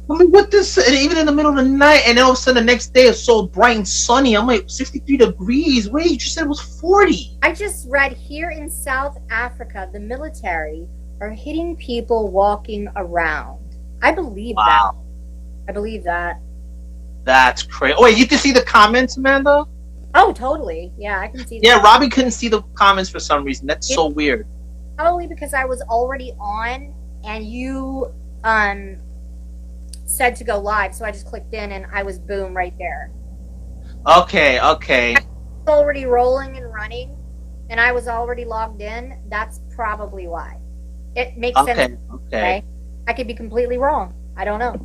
[0.09, 0.79] I mean, what this?
[0.89, 2.95] Even in the middle of the night, and then all of a sudden the next
[2.95, 4.37] day it's so bright and sunny.
[4.37, 5.91] I'm like 63 degrees.
[5.91, 7.39] Wait, you just said it was 40.
[7.43, 10.87] I just read here in South Africa, the military
[11.21, 13.77] are hitting people walking around.
[14.03, 14.93] I believe wow.
[15.67, 15.71] that.
[15.71, 16.41] I believe that.
[17.25, 17.97] That's crazy.
[17.99, 19.65] Oh, wait, you can see the comments, Amanda?
[20.17, 20.93] Oh, totally.
[20.97, 21.61] Yeah, I can see.
[21.63, 23.67] Yeah, Robbie couldn't see the comments for some reason.
[23.67, 24.47] That's so weird.
[24.97, 28.13] Probably because I was already on, and you
[28.45, 28.99] um
[30.07, 33.11] said to go live, so I just clicked in and I was boom right there.
[34.07, 35.17] Okay, okay.
[35.69, 37.17] already rolling and running
[37.71, 40.59] and I was already logged in, that's probably why.
[41.15, 41.99] It makes Okay, sense.
[42.13, 42.37] okay.
[42.37, 42.65] Okay.
[43.09, 44.15] I could be completely wrong.
[44.37, 44.77] I don't know.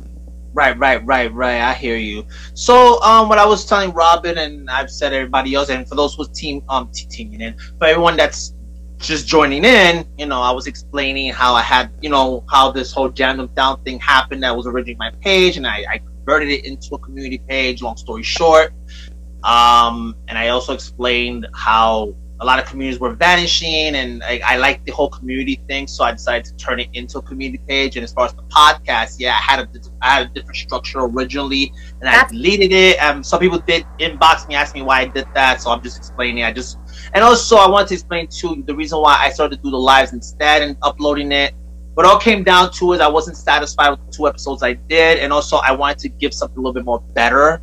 [0.54, 1.60] Right, right, right, right.
[1.62, 2.26] I hear you.
[2.52, 6.14] So, um, what I was telling Robin and I've said everybody else, and for those
[6.14, 8.54] who team um teaming in, for everyone that's
[8.98, 12.92] just joining in, you know, I was explaining how I had, you know, how this
[12.92, 14.42] whole jam down thing happened.
[14.42, 17.80] That was originally my page, and I, I converted it into a community page.
[17.80, 18.74] Long story short,
[19.44, 24.56] um, and I also explained how a lot of communities were vanishing, and I, I
[24.56, 27.96] like the whole community thing, so I decided to turn it into a community page.
[27.96, 29.68] And as far as the podcast, yeah, I had a
[30.02, 32.98] I had a different structure originally, and I That's- deleted it.
[32.98, 35.96] Um, some people did inbox me, ask me why I did that, so I'm just
[35.96, 36.42] explaining.
[36.42, 36.78] I just
[37.14, 39.78] and also I wanted to explain too the reason why I started to do the
[39.78, 41.54] lives instead and uploading it.
[41.94, 45.18] What all came down to is I wasn't satisfied with the two episodes I did,
[45.18, 47.62] and also I wanted to give something a little bit more better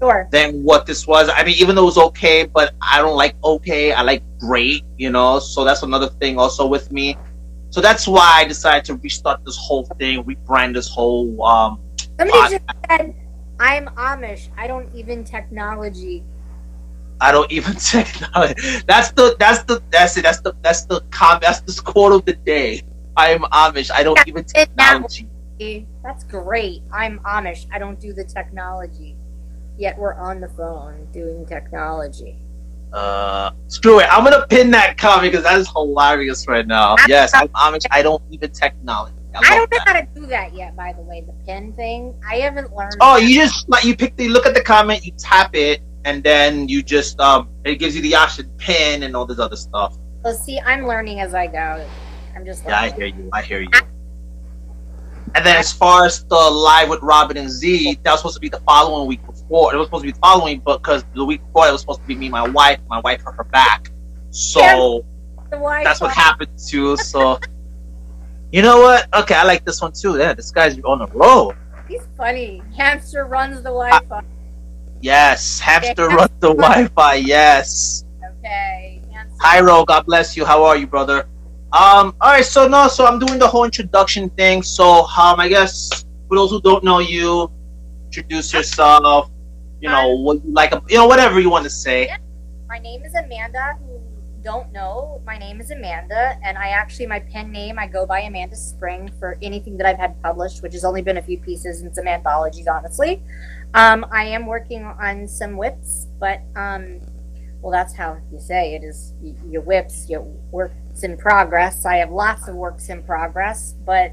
[0.00, 0.28] Sure.
[0.30, 1.28] than what this was.
[1.28, 3.92] I mean, even though it was okay, but I don't like okay.
[3.92, 5.40] I like great, you know.
[5.40, 7.16] So that's another thing also with me.
[7.70, 11.42] So that's why I decided to restart this whole thing, rebrand this whole.
[11.42, 11.80] um
[12.18, 13.14] Somebody Pod- just said,
[13.60, 14.48] I'm Amish.
[14.56, 16.24] I don't even technology.
[17.20, 18.54] I don't even technology.
[18.86, 20.22] That's the that's the that's it.
[20.22, 21.40] That's the that's the com.
[21.42, 22.82] That's the quote of the day.
[23.16, 23.90] I am Amish.
[23.92, 25.28] I don't even technology.
[26.04, 26.82] That's great.
[26.92, 27.66] I'm Amish.
[27.72, 29.16] I don't do the technology.
[29.78, 32.36] Yet we're on the phone doing technology.
[32.92, 34.06] Uh, screw it.
[34.10, 36.96] I'm gonna pin that comment because that is hilarious right now.
[37.06, 37.86] Yes, I'm Amish.
[37.90, 39.14] I don't even technology.
[39.34, 39.86] I, I don't know that.
[39.86, 42.18] how to do that yet, by the way, the pin thing.
[42.28, 42.96] I haven't learned.
[43.00, 46.24] Oh, you just like you pick the look at the comment, you tap it, and
[46.24, 49.96] then you just um it gives you the option pin and all this other stuff.
[50.24, 51.86] Well, see, I'm learning as I go.
[52.34, 53.30] I'm just Yeah, I hear you.
[53.32, 53.70] I hear you.
[55.34, 58.40] And then as far as the live with Robin and Z, that was supposed to
[58.40, 59.74] be the following week before.
[59.74, 62.00] It was supposed to be the following, but because the week before it was supposed
[62.00, 62.78] to be me, and my wife.
[62.88, 63.90] My wife hurt her back,
[64.30, 65.04] so
[65.50, 65.84] Wi-Fi.
[65.84, 66.96] that's what happened too.
[66.96, 67.38] So,
[68.52, 69.06] you know what?
[69.14, 70.16] Okay, I like this one too.
[70.18, 71.56] Yeah, this guy's on the road.
[71.88, 72.62] He's funny.
[72.76, 74.22] Hamster runs the Wi-Fi.
[75.00, 76.16] Yes, hamster Yeah.
[76.16, 77.14] run the Wi-Fi.
[77.14, 78.04] Yes.
[78.38, 79.00] okay.
[79.12, 79.36] Hamster.
[79.40, 79.84] Hi, Ro.
[79.84, 80.44] God bless you.
[80.44, 81.28] How are you, brother?
[81.72, 82.14] Um.
[82.20, 82.44] All right.
[82.44, 82.88] So no.
[82.88, 84.62] So I'm doing the whole introduction thing.
[84.62, 87.50] So um, I guess for those who don't know you,
[88.06, 89.30] introduce yourself.
[89.80, 90.72] You know what you like.
[90.88, 92.10] You know whatever you want to say.
[92.68, 93.78] My name is Amanda.
[93.80, 94.00] Who
[94.42, 98.20] don't know, my name is Amanda, and I actually my pen name I go by
[98.20, 101.82] Amanda Spring for anything that I've had published, which has only been a few pieces
[101.82, 103.22] and some anthologies, honestly.
[103.74, 107.00] Um, I am working on some whips, but um,
[107.60, 109.12] well, that's how you say it is.
[109.50, 110.22] Your whips, your
[111.04, 111.84] in progress.
[111.84, 114.12] I have lots of works in progress, but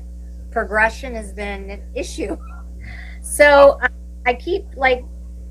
[0.52, 2.38] progression has been an issue.
[3.28, 3.88] So uh,
[4.28, 5.04] I keep like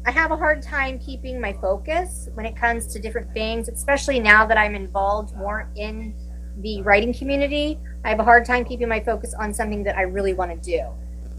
[0.06, 4.20] I have a hard time keeping my focus when it comes to different things, especially
[4.20, 6.14] now that I'm involved more in
[6.60, 7.80] the writing community.
[8.04, 10.70] I have a hard time keeping my focus on something that I really want to
[10.70, 10.86] do.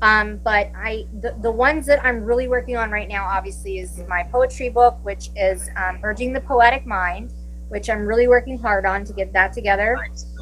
[0.02, 4.04] Um, but I, the, the ones that I'm really working on right now, obviously, is
[4.10, 7.32] my poetry book, which is um, Urging the Poetic Mind,
[7.70, 9.98] which I'm really working hard on to get that together.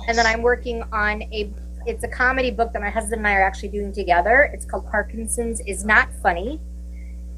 [0.07, 1.53] And then I'm working on a
[1.85, 4.49] it's a comedy book that my husband and I are actually doing together.
[4.53, 6.61] It's called Parkinson's is not funny.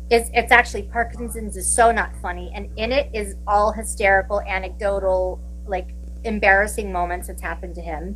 [0.09, 5.39] It's it's actually Parkinson's is so not funny, and in it is all hysterical, anecdotal,
[5.67, 5.95] like
[6.25, 8.15] embarrassing moments that's happened to him.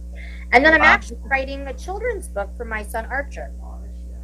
[0.52, 3.52] And then I'm actually writing a children's book for my son Archer.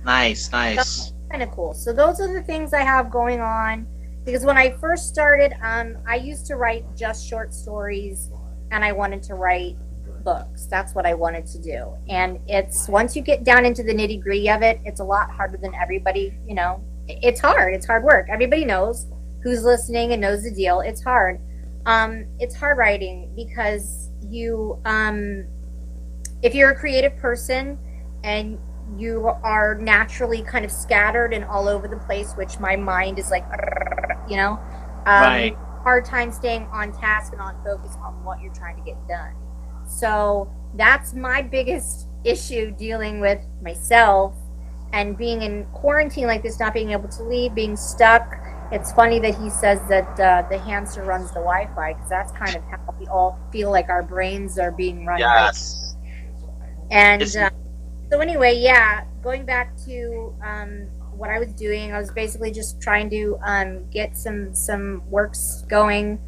[0.03, 1.13] Nice, nice.
[1.31, 1.73] Kind of cool.
[1.73, 3.87] So those are the things I have going on.
[4.25, 8.31] Because when I first started, um, I used to write just short stories,
[8.71, 9.77] and I wanted to write
[10.23, 10.65] books.
[10.65, 11.93] That's what I wanted to do.
[12.09, 15.29] And it's once you get down into the nitty gritty of it, it's a lot
[15.29, 16.37] harder than everybody.
[16.47, 17.75] You know, it's hard.
[17.75, 18.27] It's hard work.
[18.29, 19.07] Everybody knows
[19.43, 20.81] who's listening and knows the deal.
[20.81, 21.39] It's hard.
[21.85, 25.45] Um, it's hard writing because you, um,
[26.41, 27.77] if you're a creative person
[28.23, 28.57] and
[28.97, 33.29] you are naturally kind of scattered and all over the place, which my mind is
[33.29, 33.45] like,
[34.29, 34.59] you know,
[35.05, 35.57] um, Right.
[35.83, 39.33] hard time staying on task and on focus on what you're trying to get done.
[39.87, 44.35] So that's my biggest issue dealing with myself
[44.93, 48.35] and being in quarantine like this, not being able to leave, being stuck.
[48.71, 52.55] It's funny that he says that uh, the hamster runs the Wi-Fi because that's kind
[52.55, 55.19] of how we all feel like our brains are being run.
[55.21, 55.95] right Yes.
[56.91, 57.49] and uh,
[58.11, 62.81] so anyway, yeah, going back to um, what I was doing, I was basically just
[62.81, 66.19] trying to um, get some some works going,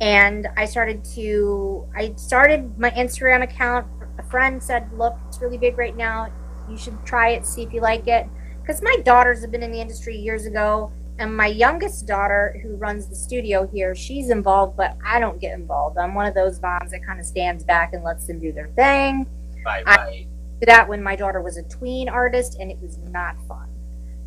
[0.00, 3.86] and I started to I started my Instagram account.
[4.18, 6.28] A friend said, "Look, it's really big right now.
[6.68, 8.26] You should try it, see if you like it."
[8.60, 12.76] Because my daughters have been in the industry years ago, and my youngest daughter, who
[12.76, 15.98] runs the studio here, she's involved, but I don't get involved.
[15.98, 18.68] I'm one of those moms that kind of stands back and lets them do their
[18.68, 19.26] thing.
[19.64, 20.26] Right, I- right.
[20.62, 23.68] That when my daughter was a tween artist, and it was not fun.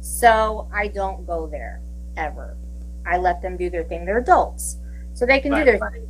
[0.05, 1.81] So I don't go there
[2.15, 2.55] ever.
[3.07, 4.05] I let them do their thing.
[4.05, 4.77] They're adults,
[5.13, 6.01] so they can do their right.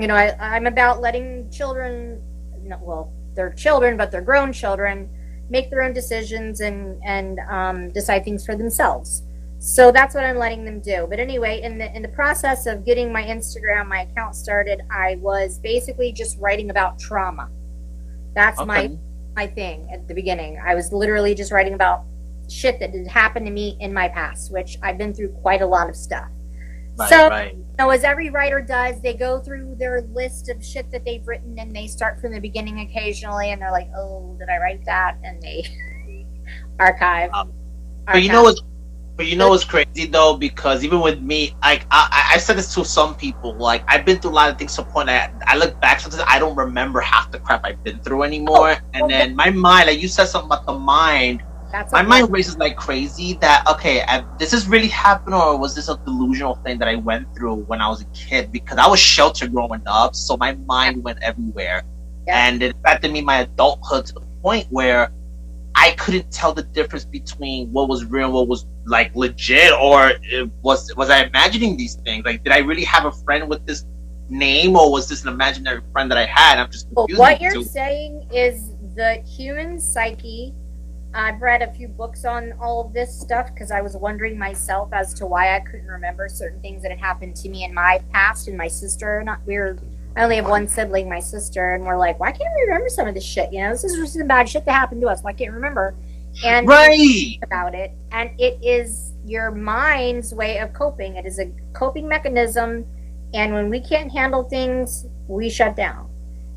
[0.00, 2.22] you know, I, I'm about letting children,
[2.80, 5.10] well, they're children, but they're grown children,
[5.50, 9.24] make their own decisions and and um, decide things for themselves.
[9.58, 11.06] So that's what I'm letting them do.
[11.08, 15.16] But anyway, in the in the process of getting my Instagram, my account started, I
[15.20, 17.50] was basically just writing about trauma.
[18.34, 18.96] That's my
[19.36, 20.58] my thing at the beginning.
[20.64, 22.04] I was literally just writing about
[22.48, 25.66] shit that had happened to me in my past, which I've been through quite a
[25.66, 26.28] lot of stuff.
[26.96, 27.56] Right, so right.
[27.78, 31.58] know, as every writer does, they go through their list of shit that they've written
[31.58, 35.16] and they start from the beginning occasionally and they're like, oh, did I write that?
[35.24, 35.64] And they
[36.78, 37.30] archive.
[37.32, 37.52] Um,
[38.06, 38.60] But you know what's
[39.16, 42.56] but you know what's crazy though, because even with me, like I, I I said
[42.56, 45.06] this to some people, like I've been through a lot of things to the point
[45.06, 48.78] that I look back sometimes I don't remember half the crap I've been through anymore.
[48.94, 52.58] and then my mind, like you said something about the mind, That's my mind races
[52.58, 56.78] like crazy that okay, I, this is really happening or was this a delusional thing
[56.78, 58.52] that I went through when I was a kid?
[58.52, 61.82] Because I was sheltered growing up, so my mind went everywhere.
[62.26, 62.46] Yeah.
[62.46, 65.12] And it affected me my adulthood to the point where
[65.74, 70.50] I couldn't tell the difference between what was real what was like legit or it
[70.60, 72.26] was was I imagining these things?
[72.26, 73.86] Like did I really have a friend with this
[74.28, 76.58] name or was this an imaginary friend that I had?
[76.58, 77.18] I'm just confused.
[77.18, 80.54] what you're saying is the human psyche.
[81.14, 84.90] I've read a few books on all of this stuff because I was wondering myself
[84.92, 88.02] as to why I couldn't remember certain things that had happened to me in my
[88.12, 89.22] past and my sister.
[89.22, 89.78] Not we were.
[90.16, 93.08] I only have one sibling, my sister, and we're like, why can't we remember some
[93.08, 93.52] of this shit?
[93.52, 95.22] You know, this is some bad shit that happened to us.
[95.22, 95.94] Why can't we remember?
[96.44, 97.38] And right.
[97.42, 101.16] about it, and it is your mind's way of coping.
[101.16, 102.86] It is a coping mechanism,
[103.34, 106.10] and when we can't handle things, we shut down,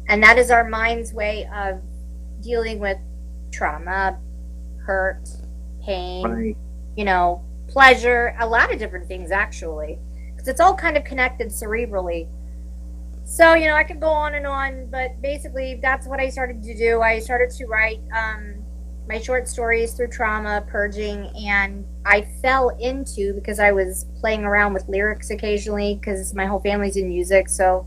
[0.08, 1.82] and that is our mind's way of
[2.42, 2.98] dealing with
[3.52, 4.18] trauma,
[4.86, 5.28] hurt,
[5.84, 6.58] pain, Right.
[6.96, 10.00] you know, pleasure, a lot of different things actually,
[10.32, 12.28] because it's all kind of connected cerebrally.
[13.24, 16.62] So you know, I could go on and on, but basically, that's what I started
[16.64, 17.02] to do.
[17.02, 18.64] I started to write um,
[19.08, 24.74] my short stories through trauma, purging, and I fell into because I was playing around
[24.74, 27.86] with lyrics occasionally because my whole family's in music, so.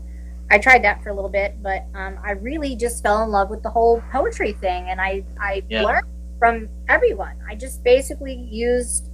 [0.51, 3.51] I tried that for a little bit, but um, I really just fell in love
[3.51, 5.83] with the whole poetry thing, and I I Yeah.
[5.83, 6.07] learned
[6.39, 7.35] from everyone.
[7.47, 9.09] I just basically used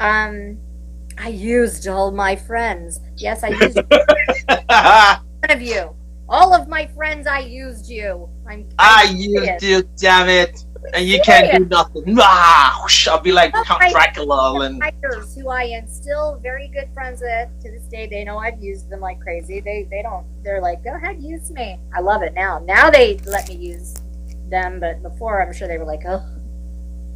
[0.00, 0.58] um
[1.18, 3.00] I used all my friends.
[3.16, 3.76] Yes, I used
[4.48, 5.94] one of you.
[6.28, 8.28] All of my friends I used you.
[8.48, 10.64] I'm I used you, damn it.
[10.94, 12.16] And you can't do nothing.
[12.18, 16.68] Ah, whoosh, I'll be like Count I- Dracula and writers who I am still very
[16.68, 18.06] good friends with to this day.
[18.06, 19.60] They know I've used them like crazy.
[19.60, 20.24] They they don't.
[20.42, 21.78] They're like, go ahead, use me.
[21.94, 22.60] I love it now.
[22.60, 23.94] Now they let me use
[24.48, 26.24] them, but before I'm sure they were like, oh,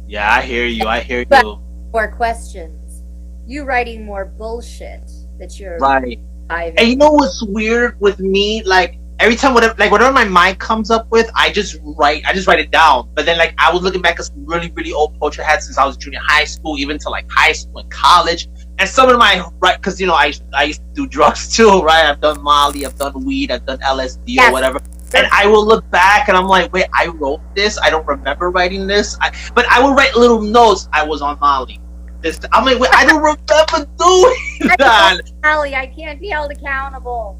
[0.07, 0.85] Yeah, I hear you.
[0.85, 1.59] I hear you.
[1.93, 3.03] more questions.
[3.47, 6.19] You writing more bullshit that you're Right.
[6.49, 6.77] hiving.
[6.79, 8.63] And you know what's weird with me?
[8.63, 12.33] Like every time whatever like whatever my mind comes up with, I just write I
[12.33, 13.09] just write it down.
[13.15, 15.63] But then like I was looking back at some really, really old poetry I had
[15.63, 18.49] since I was junior high school, even to like high school and college.
[18.77, 21.81] And some of my right because you know I I used to do drugs too,
[21.81, 22.05] right?
[22.05, 24.49] I've done Molly, I've done weed, I've done LSD Yes.
[24.49, 24.79] or whatever.
[25.15, 27.79] And I will look back and I'm like, wait, I wrote this.
[27.79, 29.17] I don't remember writing this.
[29.21, 30.89] I, but I will write little notes.
[30.93, 31.79] I was on Molly.
[32.21, 35.19] This, I'm like, wait, I don't remember doing that.
[35.43, 37.39] Allie, I can't be held accountable.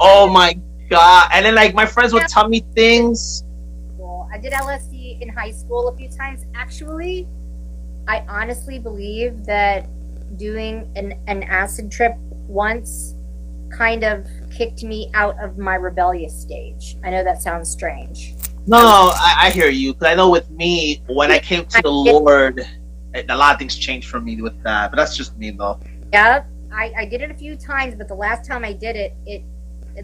[0.00, 0.58] Oh my
[0.90, 1.28] god!
[1.32, 3.44] And then like my friends would tell me things.
[3.96, 6.44] Well, I did LSD in high school a few times.
[6.54, 7.28] Actually,
[8.08, 9.88] I honestly believe that
[10.36, 13.14] doing an, an acid trip once
[13.70, 16.96] kind of kicked me out of my rebellious stage.
[17.04, 18.34] I know that sounds strange.
[18.66, 19.92] No, no, I, I hear you.
[19.92, 22.66] Because I know with me, when I came to the Lord,
[23.14, 24.90] a lot of things changed for me with that.
[24.90, 25.78] But that's just me, though.
[26.12, 29.14] Yeah, I, I did it a few times, but the last time I did it,
[29.26, 29.42] it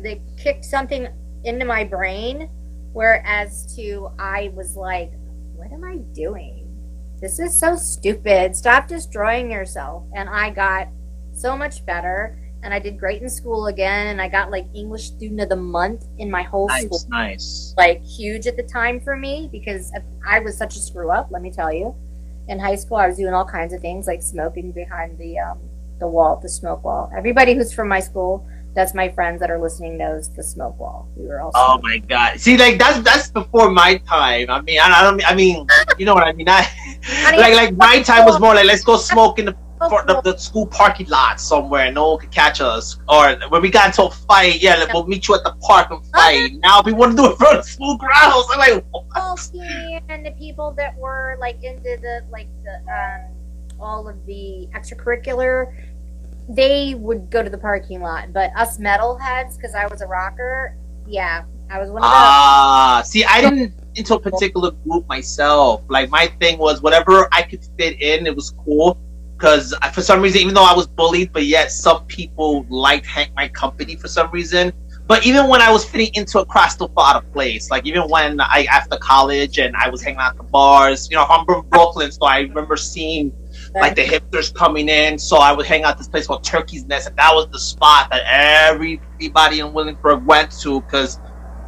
[0.02, 1.08] they kicked something
[1.44, 2.48] into my brain.
[2.92, 5.12] Whereas to I was like,
[5.54, 6.66] what am I doing?
[7.20, 8.56] This is so stupid.
[8.56, 10.04] Stop destroying yourself.
[10.14, 10.88] And I got
[11.32, 12.38] so much better.
[12.62, 14.08] And I did great in school again.
[14.08, 17.00] And I got like English Student of the Month in my whole school.
[17.08, 17.74] Nice, nice.
[17.76, 19.92] Like huge at the time for me because
[20.26, 21.28] I was such a screw up.
[21.30, 21.94] Let me tell you.
[22.48, 25.60] In high school, I was doing all kinds of things like smoking behind the um,
[26.00, 27.10] the wall, the smoke wall.
[27.16, 28.44] Everybody who's from my school,
[28.74, 31.08] that's my friends that are listening, knows the smoke wall.
[31.16, 31.52] We were all.
[31.54, 32.40] Oh my god!
[32.40, 34.50] See, like that's that's before my time.
[34.50, 35.30] I mean, I, I don't.
[35.30, 35.66] I mean,
[35.98, 36.48] you know what I mean?
[36.48, 36.66] I
[37.36, 39.56] like like my time was more like let's go smoke in the
[39.88, 42.98] for the, the school parking lot somewhere no one could catch us.
[43.08, 45.90] Or when we got into a fight, yeah, like, we'll meet you at the park
[45.90, 46.52] and fight.
[46.54, 48.46] Now we want to do it for the school grounds.
[48.52, 49.50] I'm like, what?
[50.08, 53.34] And the people that were like into the like the um
[53.80, 55.74] all of the extracurricular,
[56.48, 58.32] they would go to the parking lot.
[58.32, 60.76] But us metalheads, because I was a rocker,
[61.06, 62.12] yeah, I was one of those.
[62.12, 65.82] Ah, see, I didn't into a particular group myself.
[65.88, 68.98] Like my thing was whatever I could fit in, it was cool.
[69.40, 73.48] Because for some reason, even though I was bullied, but yet some people liked my
[73.48, 74.70] company for some reason.
[75.06, 77.70] But even when I was fitting into a cross still felt out of place.
[77.70, 81.16] Like even when I after college and I was hanging out at the bars, you
[81.16, 83.32] know, I'm from Brooklyn, so I remember seeing
[83.74, 85.18] like the hipsters coming in.
[85.18, 88.10] So I would hang out this place called Turkey's Nest, and that was the spot
[88.10, 91.18] that everybody in Williamsburg went to because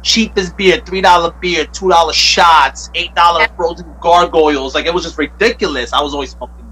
[0.03, 4.75] cheapest beer, three dollar beer, two dollar shots, eight dollar frozen gargoyles.
[4.75, 5.91] Like it was just ridiculous.
[5.91, 6.62] I was always smoking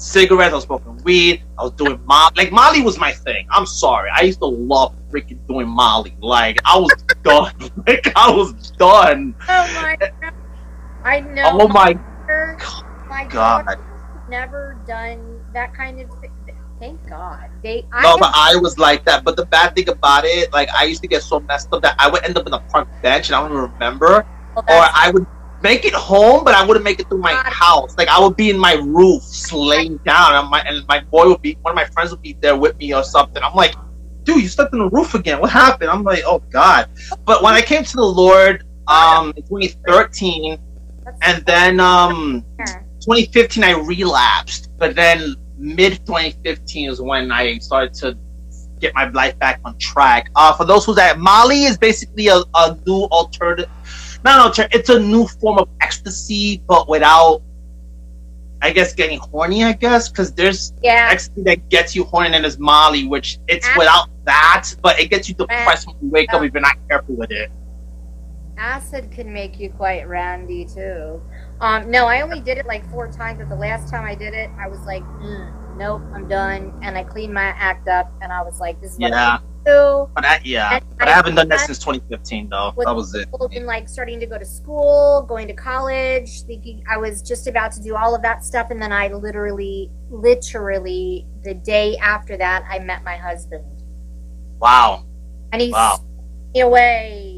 [0.00, 2.32] cigarettes, I was smoking weed, I was doing Molly.
[2.36, 3.46] Like Molly was my thing.
[3.50, 6.16] I'm sorry, I used to love freaking doing Molly.
[6.20, 6.92] Like I was
[7.22, 7.52] done.
[7.86, 9.34] Like I was done.
[9.48, 10.34] Oh my eh, god!
[11.04, 11.50] I know.
[11.52, 11.94] Oh my
[13.08, 13.66] my God.
[13.66, 13.84] daughter's
[14.28, 16.30] never done that kind of thing.
[16.78, 17.50] Thank God.
[17.62, 17.86] They.
[17.92, 19.22] I No, but I was like that.
[19.22, 21.94] But the bad thing about it, like I used to get so messed up that
[21.98, 24.26] I would end up in a park bench and I don't even remember.
[24.56, 25.26] well, Or I would
[25.62, 27.96] make it home, but I wouldn't make it through my house.
[27.96, 31.42] Like I would be in my roof, laying down, and my and my boy would
[31.42, 33.42] be one of my friends would be there with me or something.
[33.42, 33.74] I'm like,
[34.24, 35.40] dude, you stepped in the roof again.
[35.40, 35.90] What happened?
[35.90, 36.88] I'm like, oh god.
[37.24, 40.58] But when I came to the Lord, um, in 2013,
[41.22, 42.44] and then um,
[43.00, 48.18] 2015 I relapsed, but then mid 2015 is when I started to
[48.80, 50.30] get my life back on track.
[50.34, 53.70] Uh, for those who that Molly is basically a, a new alternative.
[54.24, 57.42] No, no, it's a new form of ecstasy, but without,
[58.60, 59.64] I guess, getting horny.
[59.64, 61.08] I guess because there's Yeah.
[61.10, 65.28] ecstasy that gets you horny, and there's Molly, which it's without that, but it gets
[65.28, 67.50] you depressed when you wake up if you're not careful with it.
[68.58, 71.22] Acid can make you quite randy too.
[71.62, 74.34] Um, no, I only did it like four times, but the last time I did
[74.34, 76.78] it, I was like, mm, nope, I'm done.
[76.82, 79.49] And I cleaned my act up, and I was like, this is what Yeah, I'm
[79.64, 82.72] gonna but I, yeah, And but I haven't done that I- since 2015 though.
[82.78, 83.28] That was it.
[83.54, 87.72] And like starting to go to school, going to college, thinking I was just about
[87.72, 92.64] to do all of that stuff, and then I literally, literally, the day after that,
[92.68, 93.64] I met my husband,
[94.60, 95.04] Wow.
[95.52, 95.98] and he's Wow.
[96.56, 97.36] away.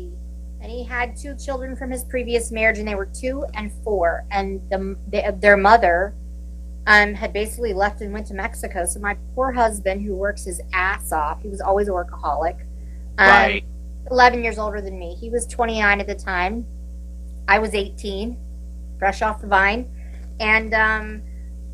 [0.61, 4.25] And he had two children from his previous marriage, and they were two and four.
[4.31, 6.15] And the, the, their mother
[6.87, 8.85] um, had basically left and went to Mexico.
[8.85, 12.61] So my poor husband, who works his ass off, he was always a workaholic.
[13.19, 13.65] Um, Right.
[14.11, 15.15] 11 years older than me.
[15.15, 16.67] He was 29 at the time.
[17.47, 18.37] I was 18,
[18.99, 19.89] fresh off the vine.
[20.41, 21.23] And um,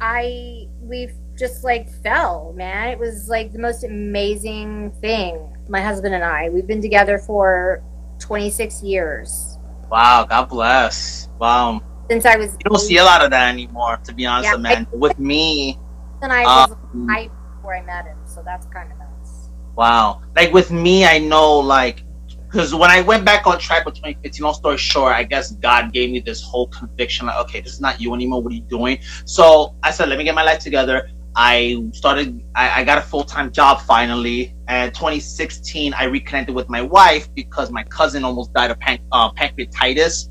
[0.01, 2.89] I, we just like fell, man.
[2.89, 5.57] It was like the most amazing thing.
[5.69, 7.83] My husband and I, we've been together for
[8.19, 9.59] 26 years.
[9.91, 11.29] Wow, God bless.
[11.39, 11.81] Wow.
[12.11, 14.57] Since I was You don't see a lot of that anymore, to be honest, Yeah,
[14.57, 14.87] man.
[14.93, 15.79] With me,
[16.23, 19.51] and I was um, I before I met him, so that's kind of nuts.
[19.77, 20.23] wow.
[20.35, 22.05] Like with me, I know, like,
[22.51, 25.93] because when I went back on track with 2015, long story short, I guess God
[25.93, 28.43] gave me this whole conviction, like, okay, this is not you anymore.
[28.43, 28.99] What are you doing?
[29.27, 31.11] So I said, let me get my life together.
[31.37, 34.57] I started, I, I got a full time job finally.
[34.67, 39.31] And 2016, I reconnected with my wife because my cousin almost died of pan- uh,
[39.33, 40.31] pancreatitis.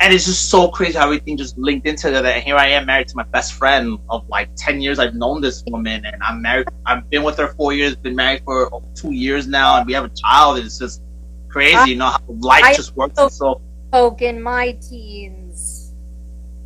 [0.00, 2.24] And it's just so crazy how everything just linked into that.
[2.24, 4.98] And here I am married to my best friend of like 10 years.
[4.98, 6.68] I've known this woman and I'm married.
[6.84, 10.04] I've been with her four years, been married for two years now, and we have
[10.04, 10.58] a child.
[10.58, 11.02] It's just
[11.48, 13.14] crazy, you know, how life I- just works.
[13.18, 13.60] And so,
[13.92, 15.94] Coke in my teens.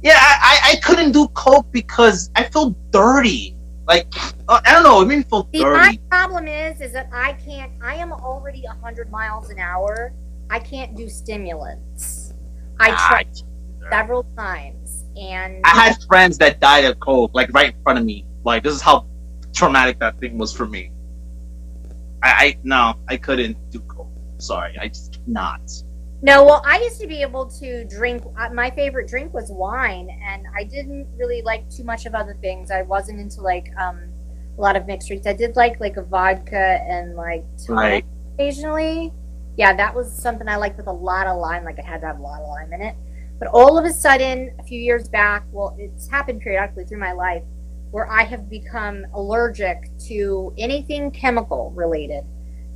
[0.02, 3.56] yeah, I, I, I couldn't do Coke because I feel dirty.
[3.86, 4.06] Like,
[4.48, 7.34] uh, I don't know, it made me feel See, my problem is, is that I
[7.34, 7.72] can't.
[7.82, 10.12] I am already hundred miles an hour.
[10.48, 12.29] I can't do stimulants.
[12.80, 13.28] I Ah, tried
[13.90, 18.04] several times, and I had friends that died of cold, like right in front of
[18.04, 18.26] me.
[18.44, 19.06] Like this is how
[19.54, 20.92] traumatic that thing was for me.
[22.22, 24.10] I, I no, I couldn't do cold.
[24.38, 25.60] Sorry, I just not.
[26.22, 26.44] no.
[26.44, 28.22] Well, I used to be able to drink.
[28.38, 32.36] uh, My favorite drink was wine, and I didn't really like too much of other
[32.40, 32.70] things.
[32.70, 34.00] I wasn't into like um,
[34.56, 35.26] a lot of mixed drinks.
[35.26, 38.04] I did like like a vodka and like tonic Right.
[38.34, 39.12] occasionally.
[39.56, 41.64] Yeah, that was something I liked with a lot of lime.
[41.64, 42.94] Like it had to have a lot of lime in it.
[43.38, 47.12] But all of a sudden, a few years back, well, it's happened periodically through my
[47.12, 47.42] life,
[47.90, 52.24] where I have become allergic to anything chemical related.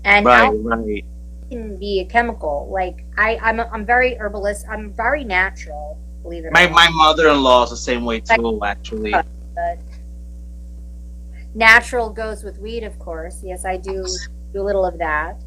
[0.04, 1.04] And Right, right.
[1.50, 2.68] can be a chemical.
[2.72, 4.66] Like I, I'm, I'm very herbalist.
[4.70, 5.98] I'm very natural.
[6.22, 9.12] Believe it My my mother in law is the same way too, actually.
[9.54, 9.78] But
[11.54, 13.42] natural goes with weed, of course.
[13.44, 14.06] Yes, I do
[14.54, 15.42] do a little of that.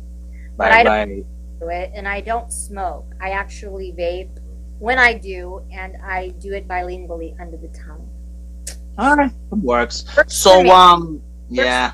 [0.58, 1.26] But I don't
[1.60, 3.06] do it, and I don't smoke.
[3.22, 4.36] I actually vape
[4.80, 8.10] when I do, and I do it bilingually under the tongue.
[8.98, 10.02] All right, it works.
[10.14, 10.70] For So, me.
[10.72, 11.92] um, yeah.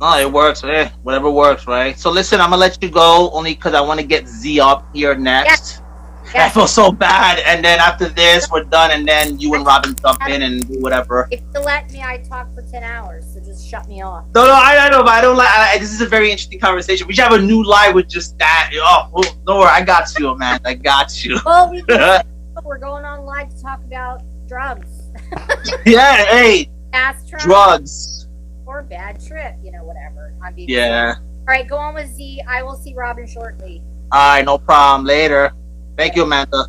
[0.00, 0.64] Oh, it works.
[0.64, 1.98] Eh, whatever works, right?
[1.98, 4.86] So listen, I'm gonna let you go only because I want to get Z up
[4.92, 5.80] here next.
[6.34, 6.54] I Yes.
[6.54, 10.26] feel so bad, and then after this, we're done, and then you and Robin jump
[10.28, 11.28] in and do whatever.
[11.30, 13.31] If you let me, I talk for ten hours.
[13.72, 14.26] Shut me off.
[14.34, 15.48] No, no, I, I know, but I don't like.
[15.48, 17.06] I, this is a very interesting conversation.
[17.06, 18.70] We should have a new live with just that.
[18.74, 19.08] Oh,
[19.46, 20.60] oh worry, I got you, man.
[20.66, 21.40] I got you.
[21.46, 21.82] Well, we
[22.64, 25.10] we're going on live to talk about drugs,
[25.86, 28.28] yeah, hey, travel, drugs.
[28.66, 29.54] or bad trip.
[29.64, 30.34] You know, whatever.
[30.44, 31.14] I'm being Yeah.
[31.16, 32.42] All right, go on with Z.
[32.46, 33.80] I will see Robin shortly.
[34.12, 35.06] All right, no problem.
[35.06, 35.50] Later.
[35.96, 36.66] Thank you, Amanda.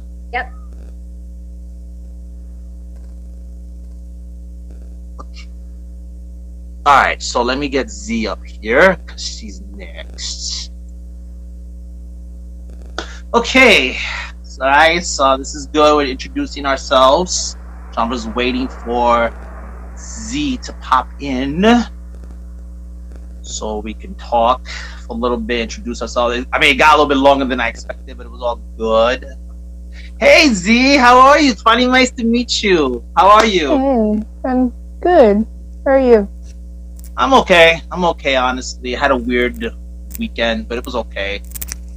[6.86, 10.71] All right, so let me get Z up here because she's next.
[13.34, 13.97] Okay,
[14.43, 15.95] so, right, so this is good.
[15.95, 17.55] We're introducing ourselves.
[17.93, 19.31] So I'm just waiting for
[19.97, 21.65] Z to pop in
[23.41, 24.67] so we can talk
[25.07, 26.45] for a little bit, introduce ourselves.
[26.51, 28.57] I mean, it got a little bit longer than I expected, but it was all
[28.77, 29.25] good.
[30.19, 31.51] Hey Z, how are you?
[31.51, 33.05] It's finally nice to meet you.
[33.15, 33.69] How are you?
[33.69, 35.47] Hey, I'm good.
[35.86, 36.27] How are you?
[37.16, 37.82] I'm okay.
[37.91, 38.95] I'm okay, honestly.
[38.95, 39.64] I had a weird
[40.18, 41.41] weekend, but it was okay.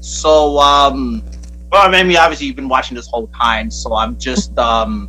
[0.00, 1.22] So, um,
[1.72, 5.08] well, I mean, obviously you've been watching this whole time, so I'm just, um,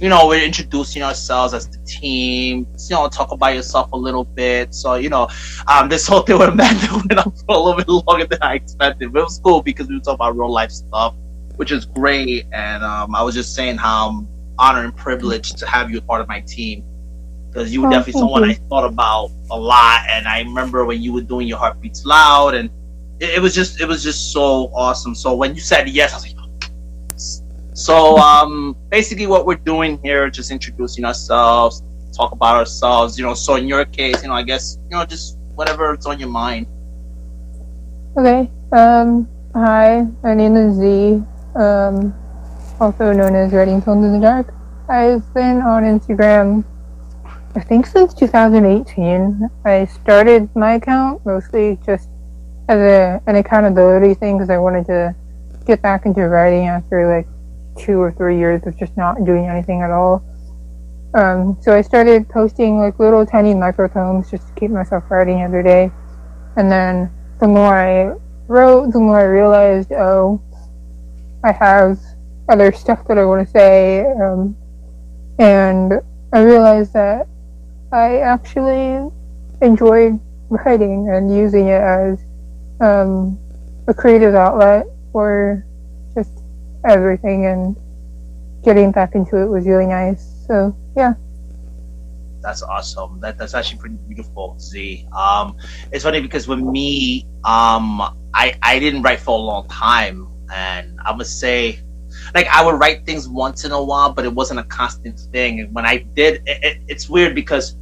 [0.00, 2.66] you know, we're introducing ourselves as the team.
[2.88, 4.74] You know, talk about yourself a little bit.
[4.74, 5.28] So, you know,
[5.68, 8.54] um, this whole thing with Amanda went on for a little bit longer than I
[8.54, 11.14] expected, but it was cool because we were talking about real life stuff,
[11.56, 12.46] which is great.
[12.52, 14.28] And um, I was just saying how I'm
[14.58, 16.84] honored and privileged to have you a part of my team
[17.52, 18.50] because you were Oh, definitely someone you.
[18.50, 22.54] I thought about a lot, and I remember when you were doing your heartbeats loud,
[22.54, 22.70] and
[23.20, 25.14] it, it was just it was just so awesome.
[25.14, 26.36] So when you said yes, I was like,
[27.74, 31.82] so um, basically what we're doing here, just introducing ourselves,
[32.16, 33.34] talk about ourselves, you know.
[33.34, 36.66] So in your case, you know, I guess you know just whatever's on your mind.
[38.16, 38.50] Okay.
[38.72, 41.22] Um, hi, my name is Z,
[41.56, 42.14] um,
[42.80, 44.54] also known as Writing Poems in the Dark.
[44.88, 46.64] I've been on Instagram,
[47.54, 49.50] I think since 2018.
[49.66, 52.08] I started my account mostly just
[52.68, 55.14] as a, an accountability thing because I wanted to
[55.66, 57.26] get back into writing after like
[57.76, 60.24] two or three years of just not doing anything at all.
[61.14, 65.62] Um, so I started posting like little tiny micropoems just to keep myself writing every
[65.62, 65.90] day.
[66.56, 70.40] And then the more I wrote, the more I realized, oh,
[71.44, 71.98] I have
[72.48, 74.06] other stuff that I want to say.
[74.06, 74.56] Um,
[75.38, 76.00] and
[76.32, 77.26] I realized that
[77.92, 79.10] I actually
[79.60, 80.18] enjoyed
[80.48, 82.24] writing and using it as
[82.80, 83.38] um,
[83.86, 85.64] a creative outlet for
[86.14, 86.42] just
[86.86, 87.46] everything.
[87.46, 87.76] And
[88.64, 90.44] getting back into it was really nice.
[90.46, 91.14] So, yeah.
[92.40, 93.20] That's awesome.
[93.20, 95.06] That that's actually pretty beautiful, Z.
[95.16, 95.56] Um,
[95.92, 98.00] it's funny because with me, um,
[98.34, 101.78] I I didn't write for a long time, and I would say,
[102.34, 105.60] like, I would write things once in a while, but it wasn't a constant thing.
[105.60, 107.76] And when I did, it, it, it's weird because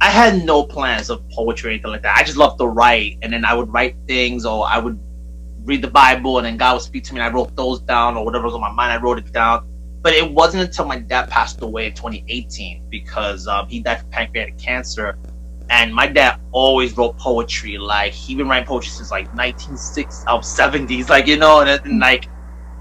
[0.00, 2.16] I had no plans of poetry or anything like that.
[2.16, 4.98] I just loved to write, and then I would write things, or I would
[5.64, 8.16] read the Bible, and then God would speak to me, and I wrote those down,
[8.16, 9.66] or whatever was on my mind, I wrote it down
[10.06, 14.10] but it wasn't until my dad passed away in 2018 because um, he died from
[14.10, 15.18] pancreatic cancer
[15.68, 20.40] and my dad always wrote poetry like he been writing poetry since like 1960s um,
[20.42, 22.28] 70s like you know and, and like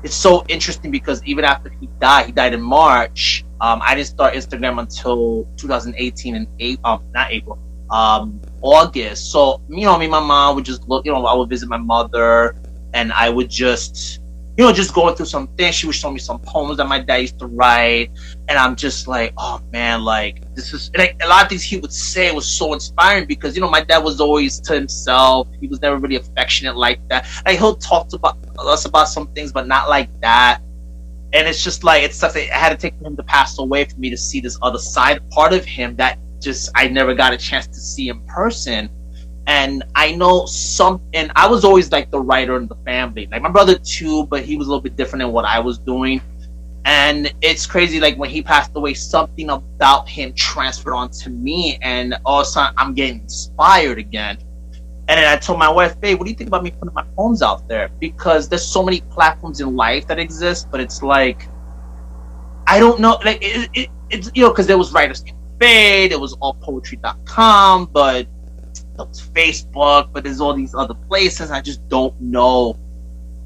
[0.03, 4.07] it's so interesting because even after he died he died in march um, i didn't
[4.07, 7.59] start instagram until 2018 and eight um, not april
[7.89, 11.33] um, august so you know me and my mom would just look you know i
[11.33, 12.55] would visit my mother
[12.93, 14.19] and i would just
[14.57, 15.75] you know, just going through some things.
[15.75, 18.09] She would show me some poems that my dad used to write,
[18.47, 21.77] and I'm just like, oh man, like this is like a lot of things he
[21.77, 25.47] would say was so inspiring because you know my dad was always to himself.
[25.59, 27.27] He was never really affectionate like that.
[27.45, 28.19] Like he'll talk to
[28.59, 30.61] us about some things, but not like that.
[31.35, 32.35] And it's just like it's such.
[32.35, 35.29] I had to take him to pass away for me to see this other side
[35.29, 38.89] part of him that just I never got a chance to see in person
[39.47, 43.41] and I know some, and I was always like the writer in the family, like
[43.41, 46.21] my brother too, but he was a little bit different than what I was doing.
[46.85, 52.15] And it's crazy, like when he passed away, something about him transferred onto me, and
[52.25, 54.37] all of a sudden I'm getting inspired again.
[55.07, 57.03] And then I told my wife, "Hey, what do you think about me putting my
[57.15, 57.89] poems out there?
[57.99, 61.47] Because there's so many platforms in life that exist, but it's like
[62.67, 65.23] I don't know, like it, it, it's you know, because there was writers
[65.59, 68.27] Fade, it was all poetry.com, but it
[68.97, 71.51] was Facebook, but there's all these other places.
[71.51, 72.77] I just don't know.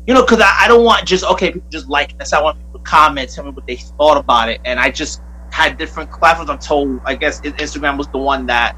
[0.07, 2.33] You know, because I, I don't want just, okay, people just like this.
[2.33, 4.59] I want people to comment, tell me what they thought about it.
[4.65, 6.49] And I just had different platforms.
[6.49, 8.75] I'm told, I guess Instagram was the one that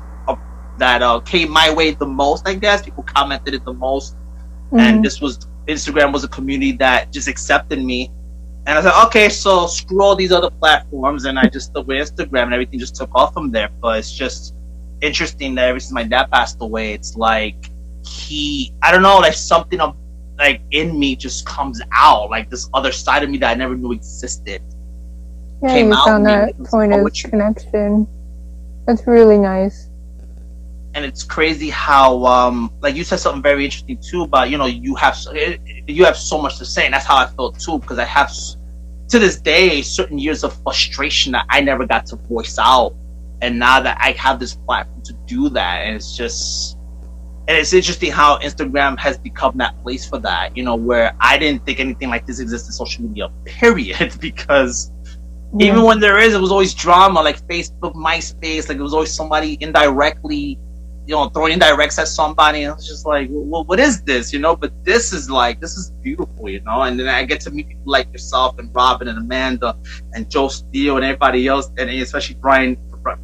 [0.81, 2.81] that uh, came my way the most, I guess.
[2.81, 4.15] People commented it the most.
[4.15, 4.79] Mm-hmm.
[4.79, 8.11] And this was, Instagram was a community that just accepted me
[8.65, 11.97] and I said, okay, so screw all these other platforms, and I just stuck with
[11.97, 13.69] Instagram, and everything just took off from there.
[13.81, 14.53] But it's just
[15.01, 17.71] interesting that ever since my dad passed away, it's like
[18.05, 19.95] he, I don't know, like something of
[20.37, 23.75] like in me just comes out, like this other side of me that I never
[23.75, 24.61] knew existed.
[25.63, 28.07] Yeah, you found that point of connection.
[28.85, 29.89] That's really nice.
[30.93, 34.65] And it's crazy how, um, like you said something very interesting too about you know
[34.65, 35.17] you have
[35.87, 38.31] you have so much to say, and that's how I felt too because I have
[39.09, 42.95] to this day certain years of frustration that I never got to voice out,
[43.41, 46.77] and now that I have this platform to do that, and it's just
[47.47, 51.37] and it's interesting how Instagram has become that place for that, you know, where I
[51.37, 54.91] didn't think anything like this existed in social media, period, because
[55.57, 55.67] yeah.
[55.67, 59.13] even when there is, it was always drama, like Facebook, MySpace, like it was always
[59.13, 60.59] somebody indirectly
[61.11, 62.63] you know, throwing directs at somebody.
[62.63, 64.55] And it's just like, well, what is this, you know?
[64.55, 66.83] But this is like, this is beautiful, you know?
[66.83, 69.77] And then I get to meet people like yourself and Robin and Amanda
[70.13, 72.77] and Joe Steele and everybody else, and especially Brian.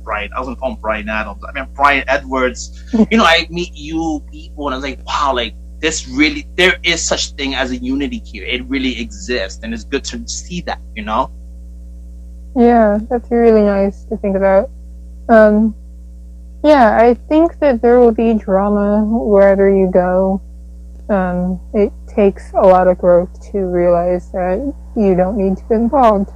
[0.03, 1.43] Brian, I was gonna call him Brian Adams.
[1.47, 2.83] I mean Brian Edwards.
[3.11, 6.79] you know, I meet you people, and I was like, wow, like this really, there
[6.81, 8.43] is such thing as a unity here.
[8.43, 11.31] It really exists, and it's good to see that, you know.
[12.55, 14.71] Yeah, that's really nice to think about.
[15.29, 15.75] Um,
[16.67, 20.41] yeah, I think that there will be drama wherever you go.
[21.09, 25.75] Um, it takes a lot of growth to realize that you don't need to be
[25.75, 26.29] involved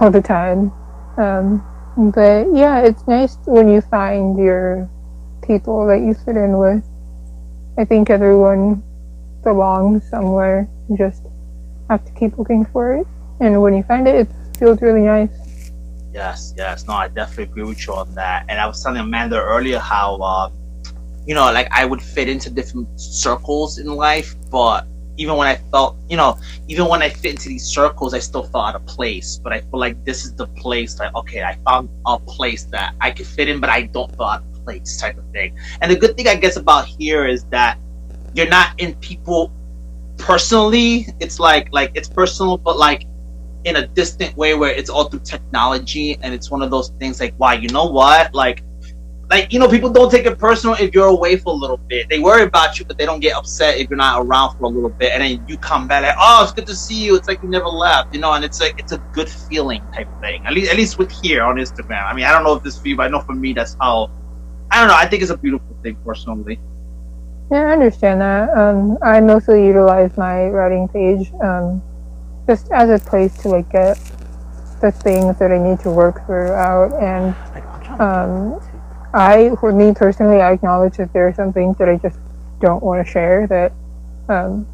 [0.00, 0.72] all the time.
[1.16, 1.66] Um,
[2.14, 4.88] but yeah, it's nice when you find your
[5.42, 6.84] people that you fit in with.
[7.76, 8.82] I think everyone
[9.42, 10.68] belongs somewhere.
[10.88, 11.24] You just
[11.90, 13.06] have to keep looking for it.
[13.40, 15.41] And when you find it, it feels really nice.
[16.12, 16.86] Yes, yes.
[16.86, 18.44] No, I definitely agree with you on that.
[18.48, 20.50] And I was telling Amanda earlier how, uh,
[21.26, 24.86] you know, like I would fit into different circles in life, but
[25.16, 26.38] even when I felt, you know,
[26.68, 29.40] even when I fit into these circles, I still felt out of place.
[29.42, 32.94] But I feel like this is the place like, okay, I found a place that
[33.00, 35.56] I could fit in, but I don't feel out of place type of thing.
[35.80, 37.78] And the good thing, I guess, about here is that
[38.34, 39.52] you're not in people
[40.18, 41.06] personally.
[41.20, 43.06] It's like, like, it's personal, but like,
[43.64, 47.20] in a distant way where it's all through technology and it's one of those things
[47.20, 48.34] like wow you know what?
[48.34, 48.62] Like
[49.30, 52.08] like you know people don't take it personal if you're away for a little bit.
[52.08, 54.68] They worry about you but they don't get upset if you're not around for a
[54.68, 55.12] little bit.
[55.12, 57.16] And then you come back like oh it's good to see you.
[57.16, 60.12] It's like you never left you know and it's like it's a good feeling type
[60.12, 60.44] of thing.
[60.44, 62.04] At least at least with here on instagram.
[62.04, 63.76] I mean i don't know if this for you but i know for me that's
[63.80, 64.10] how
[64.70, 64.96] i don't know.
[64.96, 66.60] I think it's a beautiful thing personally.
[67.50, 68.50] Yeah i understand that.
[68.56, 71.82] Um, i mostly utilize my writing page um,
[72.46, 73.98] just as a place to like get
[74.80, 76.92] the things that I need to work through out.
[77.00, 77.34] And
[78.00, 78.60] um,
[79.14, 82.18] I, for me personally, I acknowledge that there are some things that I just
[82.60, 83.46] don't want to share.
[83.46, 83.72] That,
[84.28, 84.66] um,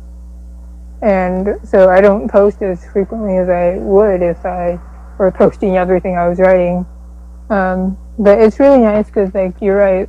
[1.03, 4.81] and so I don't post as frequently as I would if I
[5.19, 6.87] were posting everything I was writing.
[7.51, 10.09] Um, but it's really nice because, like, you're right.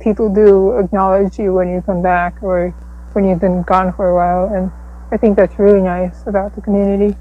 [0.00, 2.70] People do acknowledge you when you come back or
[3.12, 4.70] when you've been gone for a while, and
[5.12, 7.16] I think that's really nice about the community.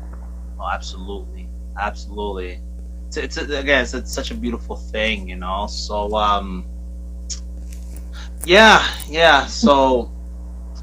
[0.59, 2.61] Oh, absolutely, absolutely.
[3.07, 5.65] It's, it's again, it's, it's such a beautiful thing, you know.
[5.67, 6.67] So, um,
[8.45, 9.47] yeah, yeah.
[9.47, 10.11] So,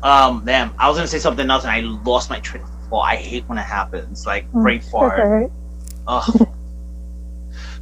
[0.02, 3.02] um, damn, I was gonna say something else and I lost my train of thought.
[3.02, 5.24] I hate when it happens, like mm, brain fart.
[5.24, 5.50] Right.
[6.08, 6.48] Ugh.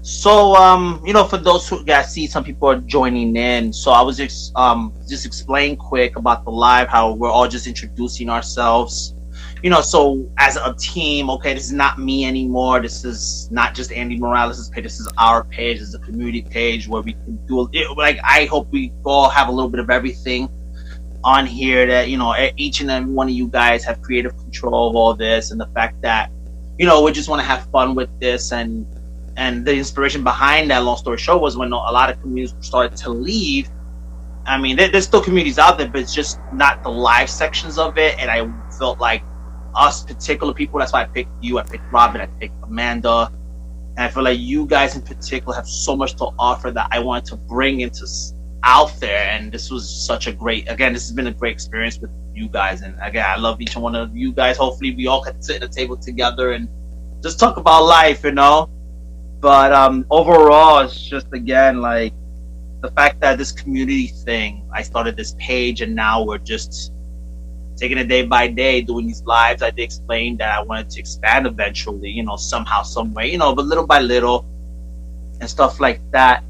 [0.03, 3.73] So, um, you know, for those who guys see, some people are joining in.
[3.73, 7.67] So I was just um just explain quick about the live, how we're all just
[7.67, 9.14] introducing ourselves.
[9.65, 12.83] You know, so as a team, okay, this is not me anymore.
[12.83, 14.85] This is not just Andy Morales' page.
[14.85, 15.79] This is our page.
[15.79, 17.97] This is a community page where we can do it.
[17.97, 20.51] Like, I hope we all have a little bit of everything
[21.25, 21.87] on here.
[21.87, 25.15] That you know, each and every one of you guys have creative control of all
[25.15, 26.31] this, and the fact that
[26.79, 28.87] you know we just want to have fun with this and
[29.39, 32.97] and the inspiration behind that long story show was when a lot of communities started
[32.97, 33.69] to leave
[34.47, 37.97] i mean there's still communities out there but it's just not the live sections of
[37.99, 38.49] it and i
[38.79, 39.23] felt like
[39.77, 43.31] us particular people that's why i picked you i picked robin i picked amanda.
[43.97, 46.99] And i feel like you guys in particular have so much to offer that i
[46.99, 48.07] wanted to bring into
[48.65, 51.99] out there and this was such a great again this has been a great experience
[51.99, 52.83] with you guys.
[52.83, 54.57] And again i love each one of you guys.
[54.57, 56.69] Hopefully we all can sit at a table together and
[57.23, 58.71] just talk about life you know?
[59.41, 62.15] But um, overall, it's just again like
[62.81, 64.67] the fact that this community thing.
[64.73, 66.94] I started this page, and now we're just
[67.77, 69.63] taking it day by day, doing these lives.
[69.63, 73.39] I did explain that I wanted to expand eventually, you know, somehow, some way, you
[73.39, 74.47] know, but little by little
[75.41, 76.45] and stuff like that.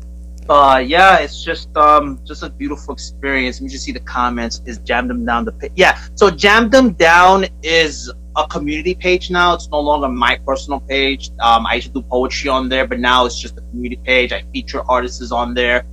[0.47, 3.57] But yeah, it's just um just a beautiful experience.
[3.57, 4.61] Let me just see the comments.
[4.67, 5.73] Is jam them down the page?
[5.75, 9.55] Yeah, so jam them down is a community page now.
[9.55, 11.31] It's no longer my personal page.
[11.41, 14.33] Um, I used to do poetry on there, but now it's just a community page.
[14.33, 15.87] I feature artists on there.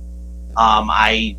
[0.56, 1.36] Um, I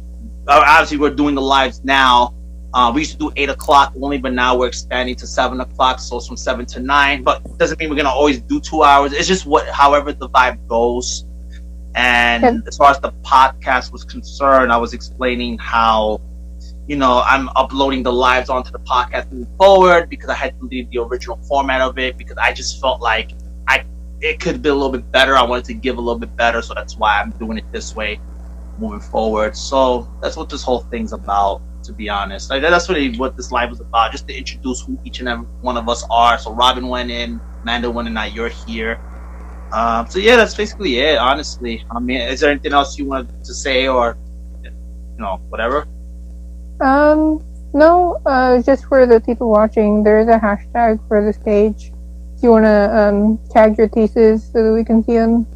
[0.47, 2.33] obviously we're doing the lives now
[2.73, 5.99] uh, we used to do eight o'clock only, but now we're expanding to seven o'clock.
[5.99, 7.23] So it's from seven to nine.
[7.23, 9.13] But doesn't mean we're gonna always do two hours.
[9.13, 11.25] It's just what, however the vibe goes.
[11.95, 12.57] And okay.
[12.67, 16.19] as far as the podcast was concerned, I was explaining how,
[16.87, 20.65] you know, I'm uploading the lives onto the podcast moving forward because I had to
[20.65, 23.33] leave the original format of it because I just felt like
[23.67, 23.85] I
[24.21, 25.37] it could be a little bit better.
[25.37, 27.95] I wanted to give a little bit better, so that's why I'm doing it this
[27.95, 28.19] way
[28.79, 29.55] moving forward.
[29.55, 32.49] So that's what this whole thing's about to be honest.
[32.49, 35.45] Like, that's really what this live was about, just to introduce who each and every
[35.61, 36.37] one of us are.
[36.37, 38.99] So Robin went in, Amanda went in, now you're here.
[39.73, 41.17] Um, so yeah, that's basically it.
[41.17, 44.17] Honestly, I mean, is there anything else you wanted to say, or
[44.63, 44.71] you
[45.17, 45.87] know, whatever?
[46.79, 48.21] Um, no.
[48.25, 51.91] Uh, just for the people watching, there is a hashtag for this page.
[52.37, 55.47] If you want to um, tag your thesis so that we can see them,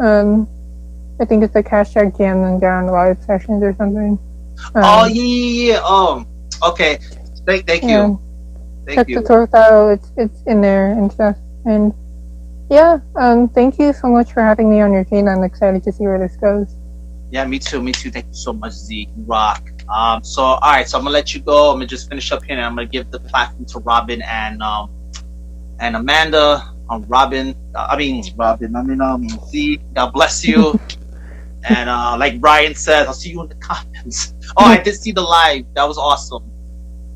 [0.00, 0.48] um,
[1.20, 4.18] I think it's like hashtag jam them down live sessions or something.
[4.74, 5.80] Um, oh yeah, yeah, yeah.
[5.84, 6.26] Um,
[6.62, 6.98] okay.
[7.46, 8.06] Thank, thank yeah.
[8.06, 8.20] you.
[8.86, 9.16] Thank Check you.
[9.16, 9.90] the profile.
[9.90, 11.36] It's it's in there and stuff.
[11.64, 11.94] And
[12.70, 15.28] yeah, um, thank you so much for having me on your team.
[15.28, 16.74] I'm excited to see where this goes.
[17.30, 17.82] Yeah, me too.
[17.82, 18.10] Me too.
[18.10, 19.08] Thank you so much, Z.
[19.26, 19.68] Rock.
[19.88, 21.70] Um, so all right, so I'm gonna let you go.
[21.70, 24.62] I'm gonna just finish up here, and I'm gonna give the platform to Robin and
[24.62, 24.90] um
[25.80, 26.68] and Amanda.
[26.90, 28.76] Um, Robin, uh, I mean Robin.
[28.76, 29.80] I mean um Z.
[29.94, 30.78] God bless you.
[31.68, 34.34] and uh, like Brian said, I'll see you in the comments.
[34.54, 35.64] Oh, I did see the live.
[35.72, 36.44] That was awesome.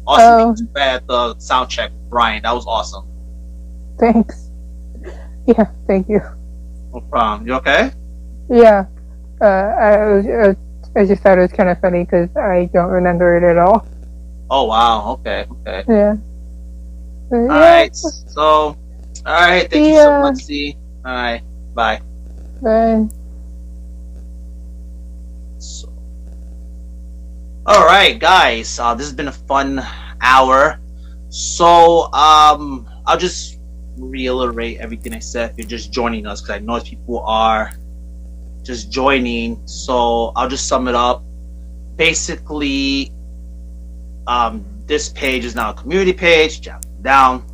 [0.07, 0.67] Awesome.
[0.75, 0.81] Oh.
[0.81, 2.43] At the sound check, Brian.
[2.45, 3.07] That was awesome.
[3.99, 4.51] Thanks.
[5.47, 6.21] Yeah, thank you.
[6.95, 7.47] No problem.
[7.47, 7.93] You okay?
[8.49, 8.87] Yeah.
[9.41, 10.57] Uh, I was.
[10.97, 13.87] I just thought it was kind of funny because I don't remember it at all.
[14.49, 15.13] Oh wow.
[15.21, 15.47] Okay.
[15.51, 15.85] Okay.
[15.89, 16.15] Yeah.
[17.33, 17.59] All yeah.
[17.59, 17.95] right.
[17.95, 18.43] So.
[18.43, 18.77] All
[19.27, 19.71] right.
[19.71, 19.93] Thank yeah.
[19.93, 20.37] you so much.
[20.37, 20.77] See.
[21.05, 21.43] All right.
[21.75, 22.01] Bye.
[22.63, 23.09] Bye.
[27.69, 28.79] All right, guys.
[28.79, 29.85] Uh, this has been a fun
[30.21, 30.79] hour.
[31.31, 33.59] So um, I'll just
[33.97, 35.51] reiterate everything I said.
[35.51, 37.73] If you're just joining us, because I know people are
[38.63, 39.67] just joining.
[39.67, 41.25] So I'll just sum it up.
[41.97, 43.13] Basically,
[44.29, 46.61] um, this page is now a community page.
[46.61, 47.45] Jump down,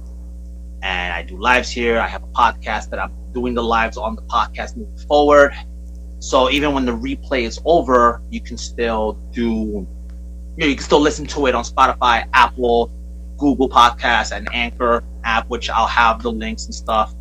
[0.83, 1.99] and I do lives here.
[1.99, 5.55] I have a podcast that I'm doing the lives on the podcast moving forward.
[6.19, 9.89] So even when the replay is over, you can still do
[10.57, 12.91] you know, you can still listen to it on Spotify, Apple,
[13.39, 17.15] Google Podcasts, and Anchor app, which I'll have the links and stuff.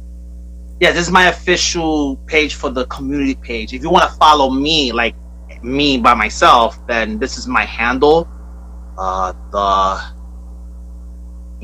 [0.80, 3.74] Yeah, this is my official page for the community page.
[3.74, 5.16] If you want to follow me, like
[5.64, 8.28] me by myself, then this is my handle.
[8.98, 10.02] Uh, the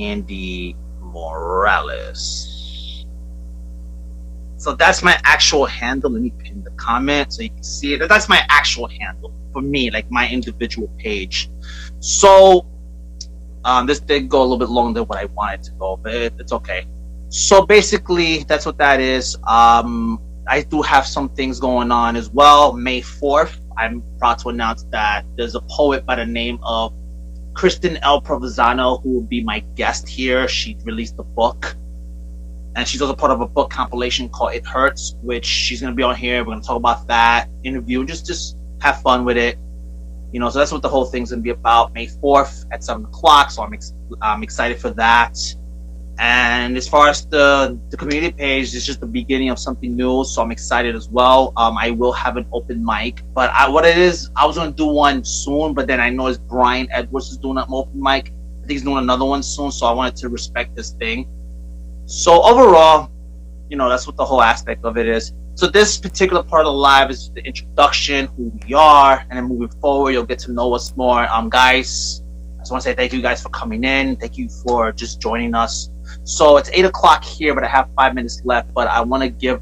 [0.01, 2.53] Andy Morales.
[4.57, 6.11] So that's my actual handle.
[6.11, 8.07] Let me pin the comment so you can see it.
[8.07, 11.49] That's my actual handle for me, like my individual page.
[11.99, 12.65] So
[13.65, 16.13] um, this did go a little bit longer than what I wanted to go, but
[16.13, 16.85] it, it's okay.
[17.29, 19.37] So basically, that's what that is.
[19.47, 22.71] Um, I do have some things going on as well.
[22.73, 26.93] May 4th, I'm proud to announce that there's a poet by the name of
[27.53, 28.21] Kristen L.
[28.21, 30.47] Provenzano who will be my guest here.
[30.47, 31.75] She released a book.
[32.77, 36.03] And she's also part of a book compilation called It Hurts, which she's to be
[36.03, 36.45] on here.
[36.45, 39.57] We're to talk about that interview, just just have fun with it.
[40.31, 41.95] You know, so that's what the whole thing's gonna be about.
[41.95, 43.49] May fourth at seven o'clock.
[43.49, 45.39] So I'm ex- I'm excited for that.
[46.19, 50.23] And as far as the the community page, it's just the beginning of something new.
[50.23, 51.53] So I'm excited as well.
[51.57, 54.71] Um, I will have an open mic, but I, what it is, I was gonna
[54.71, 58.27] do one soon, but then I know it's Brian Edwards is doing an open mic.
[58.27, 61.27] I think he's doing another one soon, so I wanted to respect this thing.
[62.07, 63.11] So overall,
[63.69, 65.33] you know, that's what the whole aspect of it is.
[65.55, 69.43] So this particular part of the live is the introduction, who we are, and then
[69.43, 71.27] moving forward, you'll get to know us more.
[71.29, 72.23] Um, guys,
[72.55, 74.15] I just want to say thank you guys for coming in.
[74.15, 75.89] Thank you for just joining us.
[76.23, 78.73] So it's eight o'clock here, but I have five minutes left.
[78.73, 79.59] But I want to give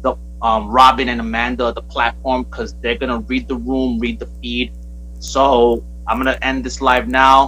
[0.00, 4.28] the um, Robin and Amanda the platform because they're gonna read the room, read the
[4.40, 4.72] feed.
[5.18, 7.42] So I'm gonna end this live now.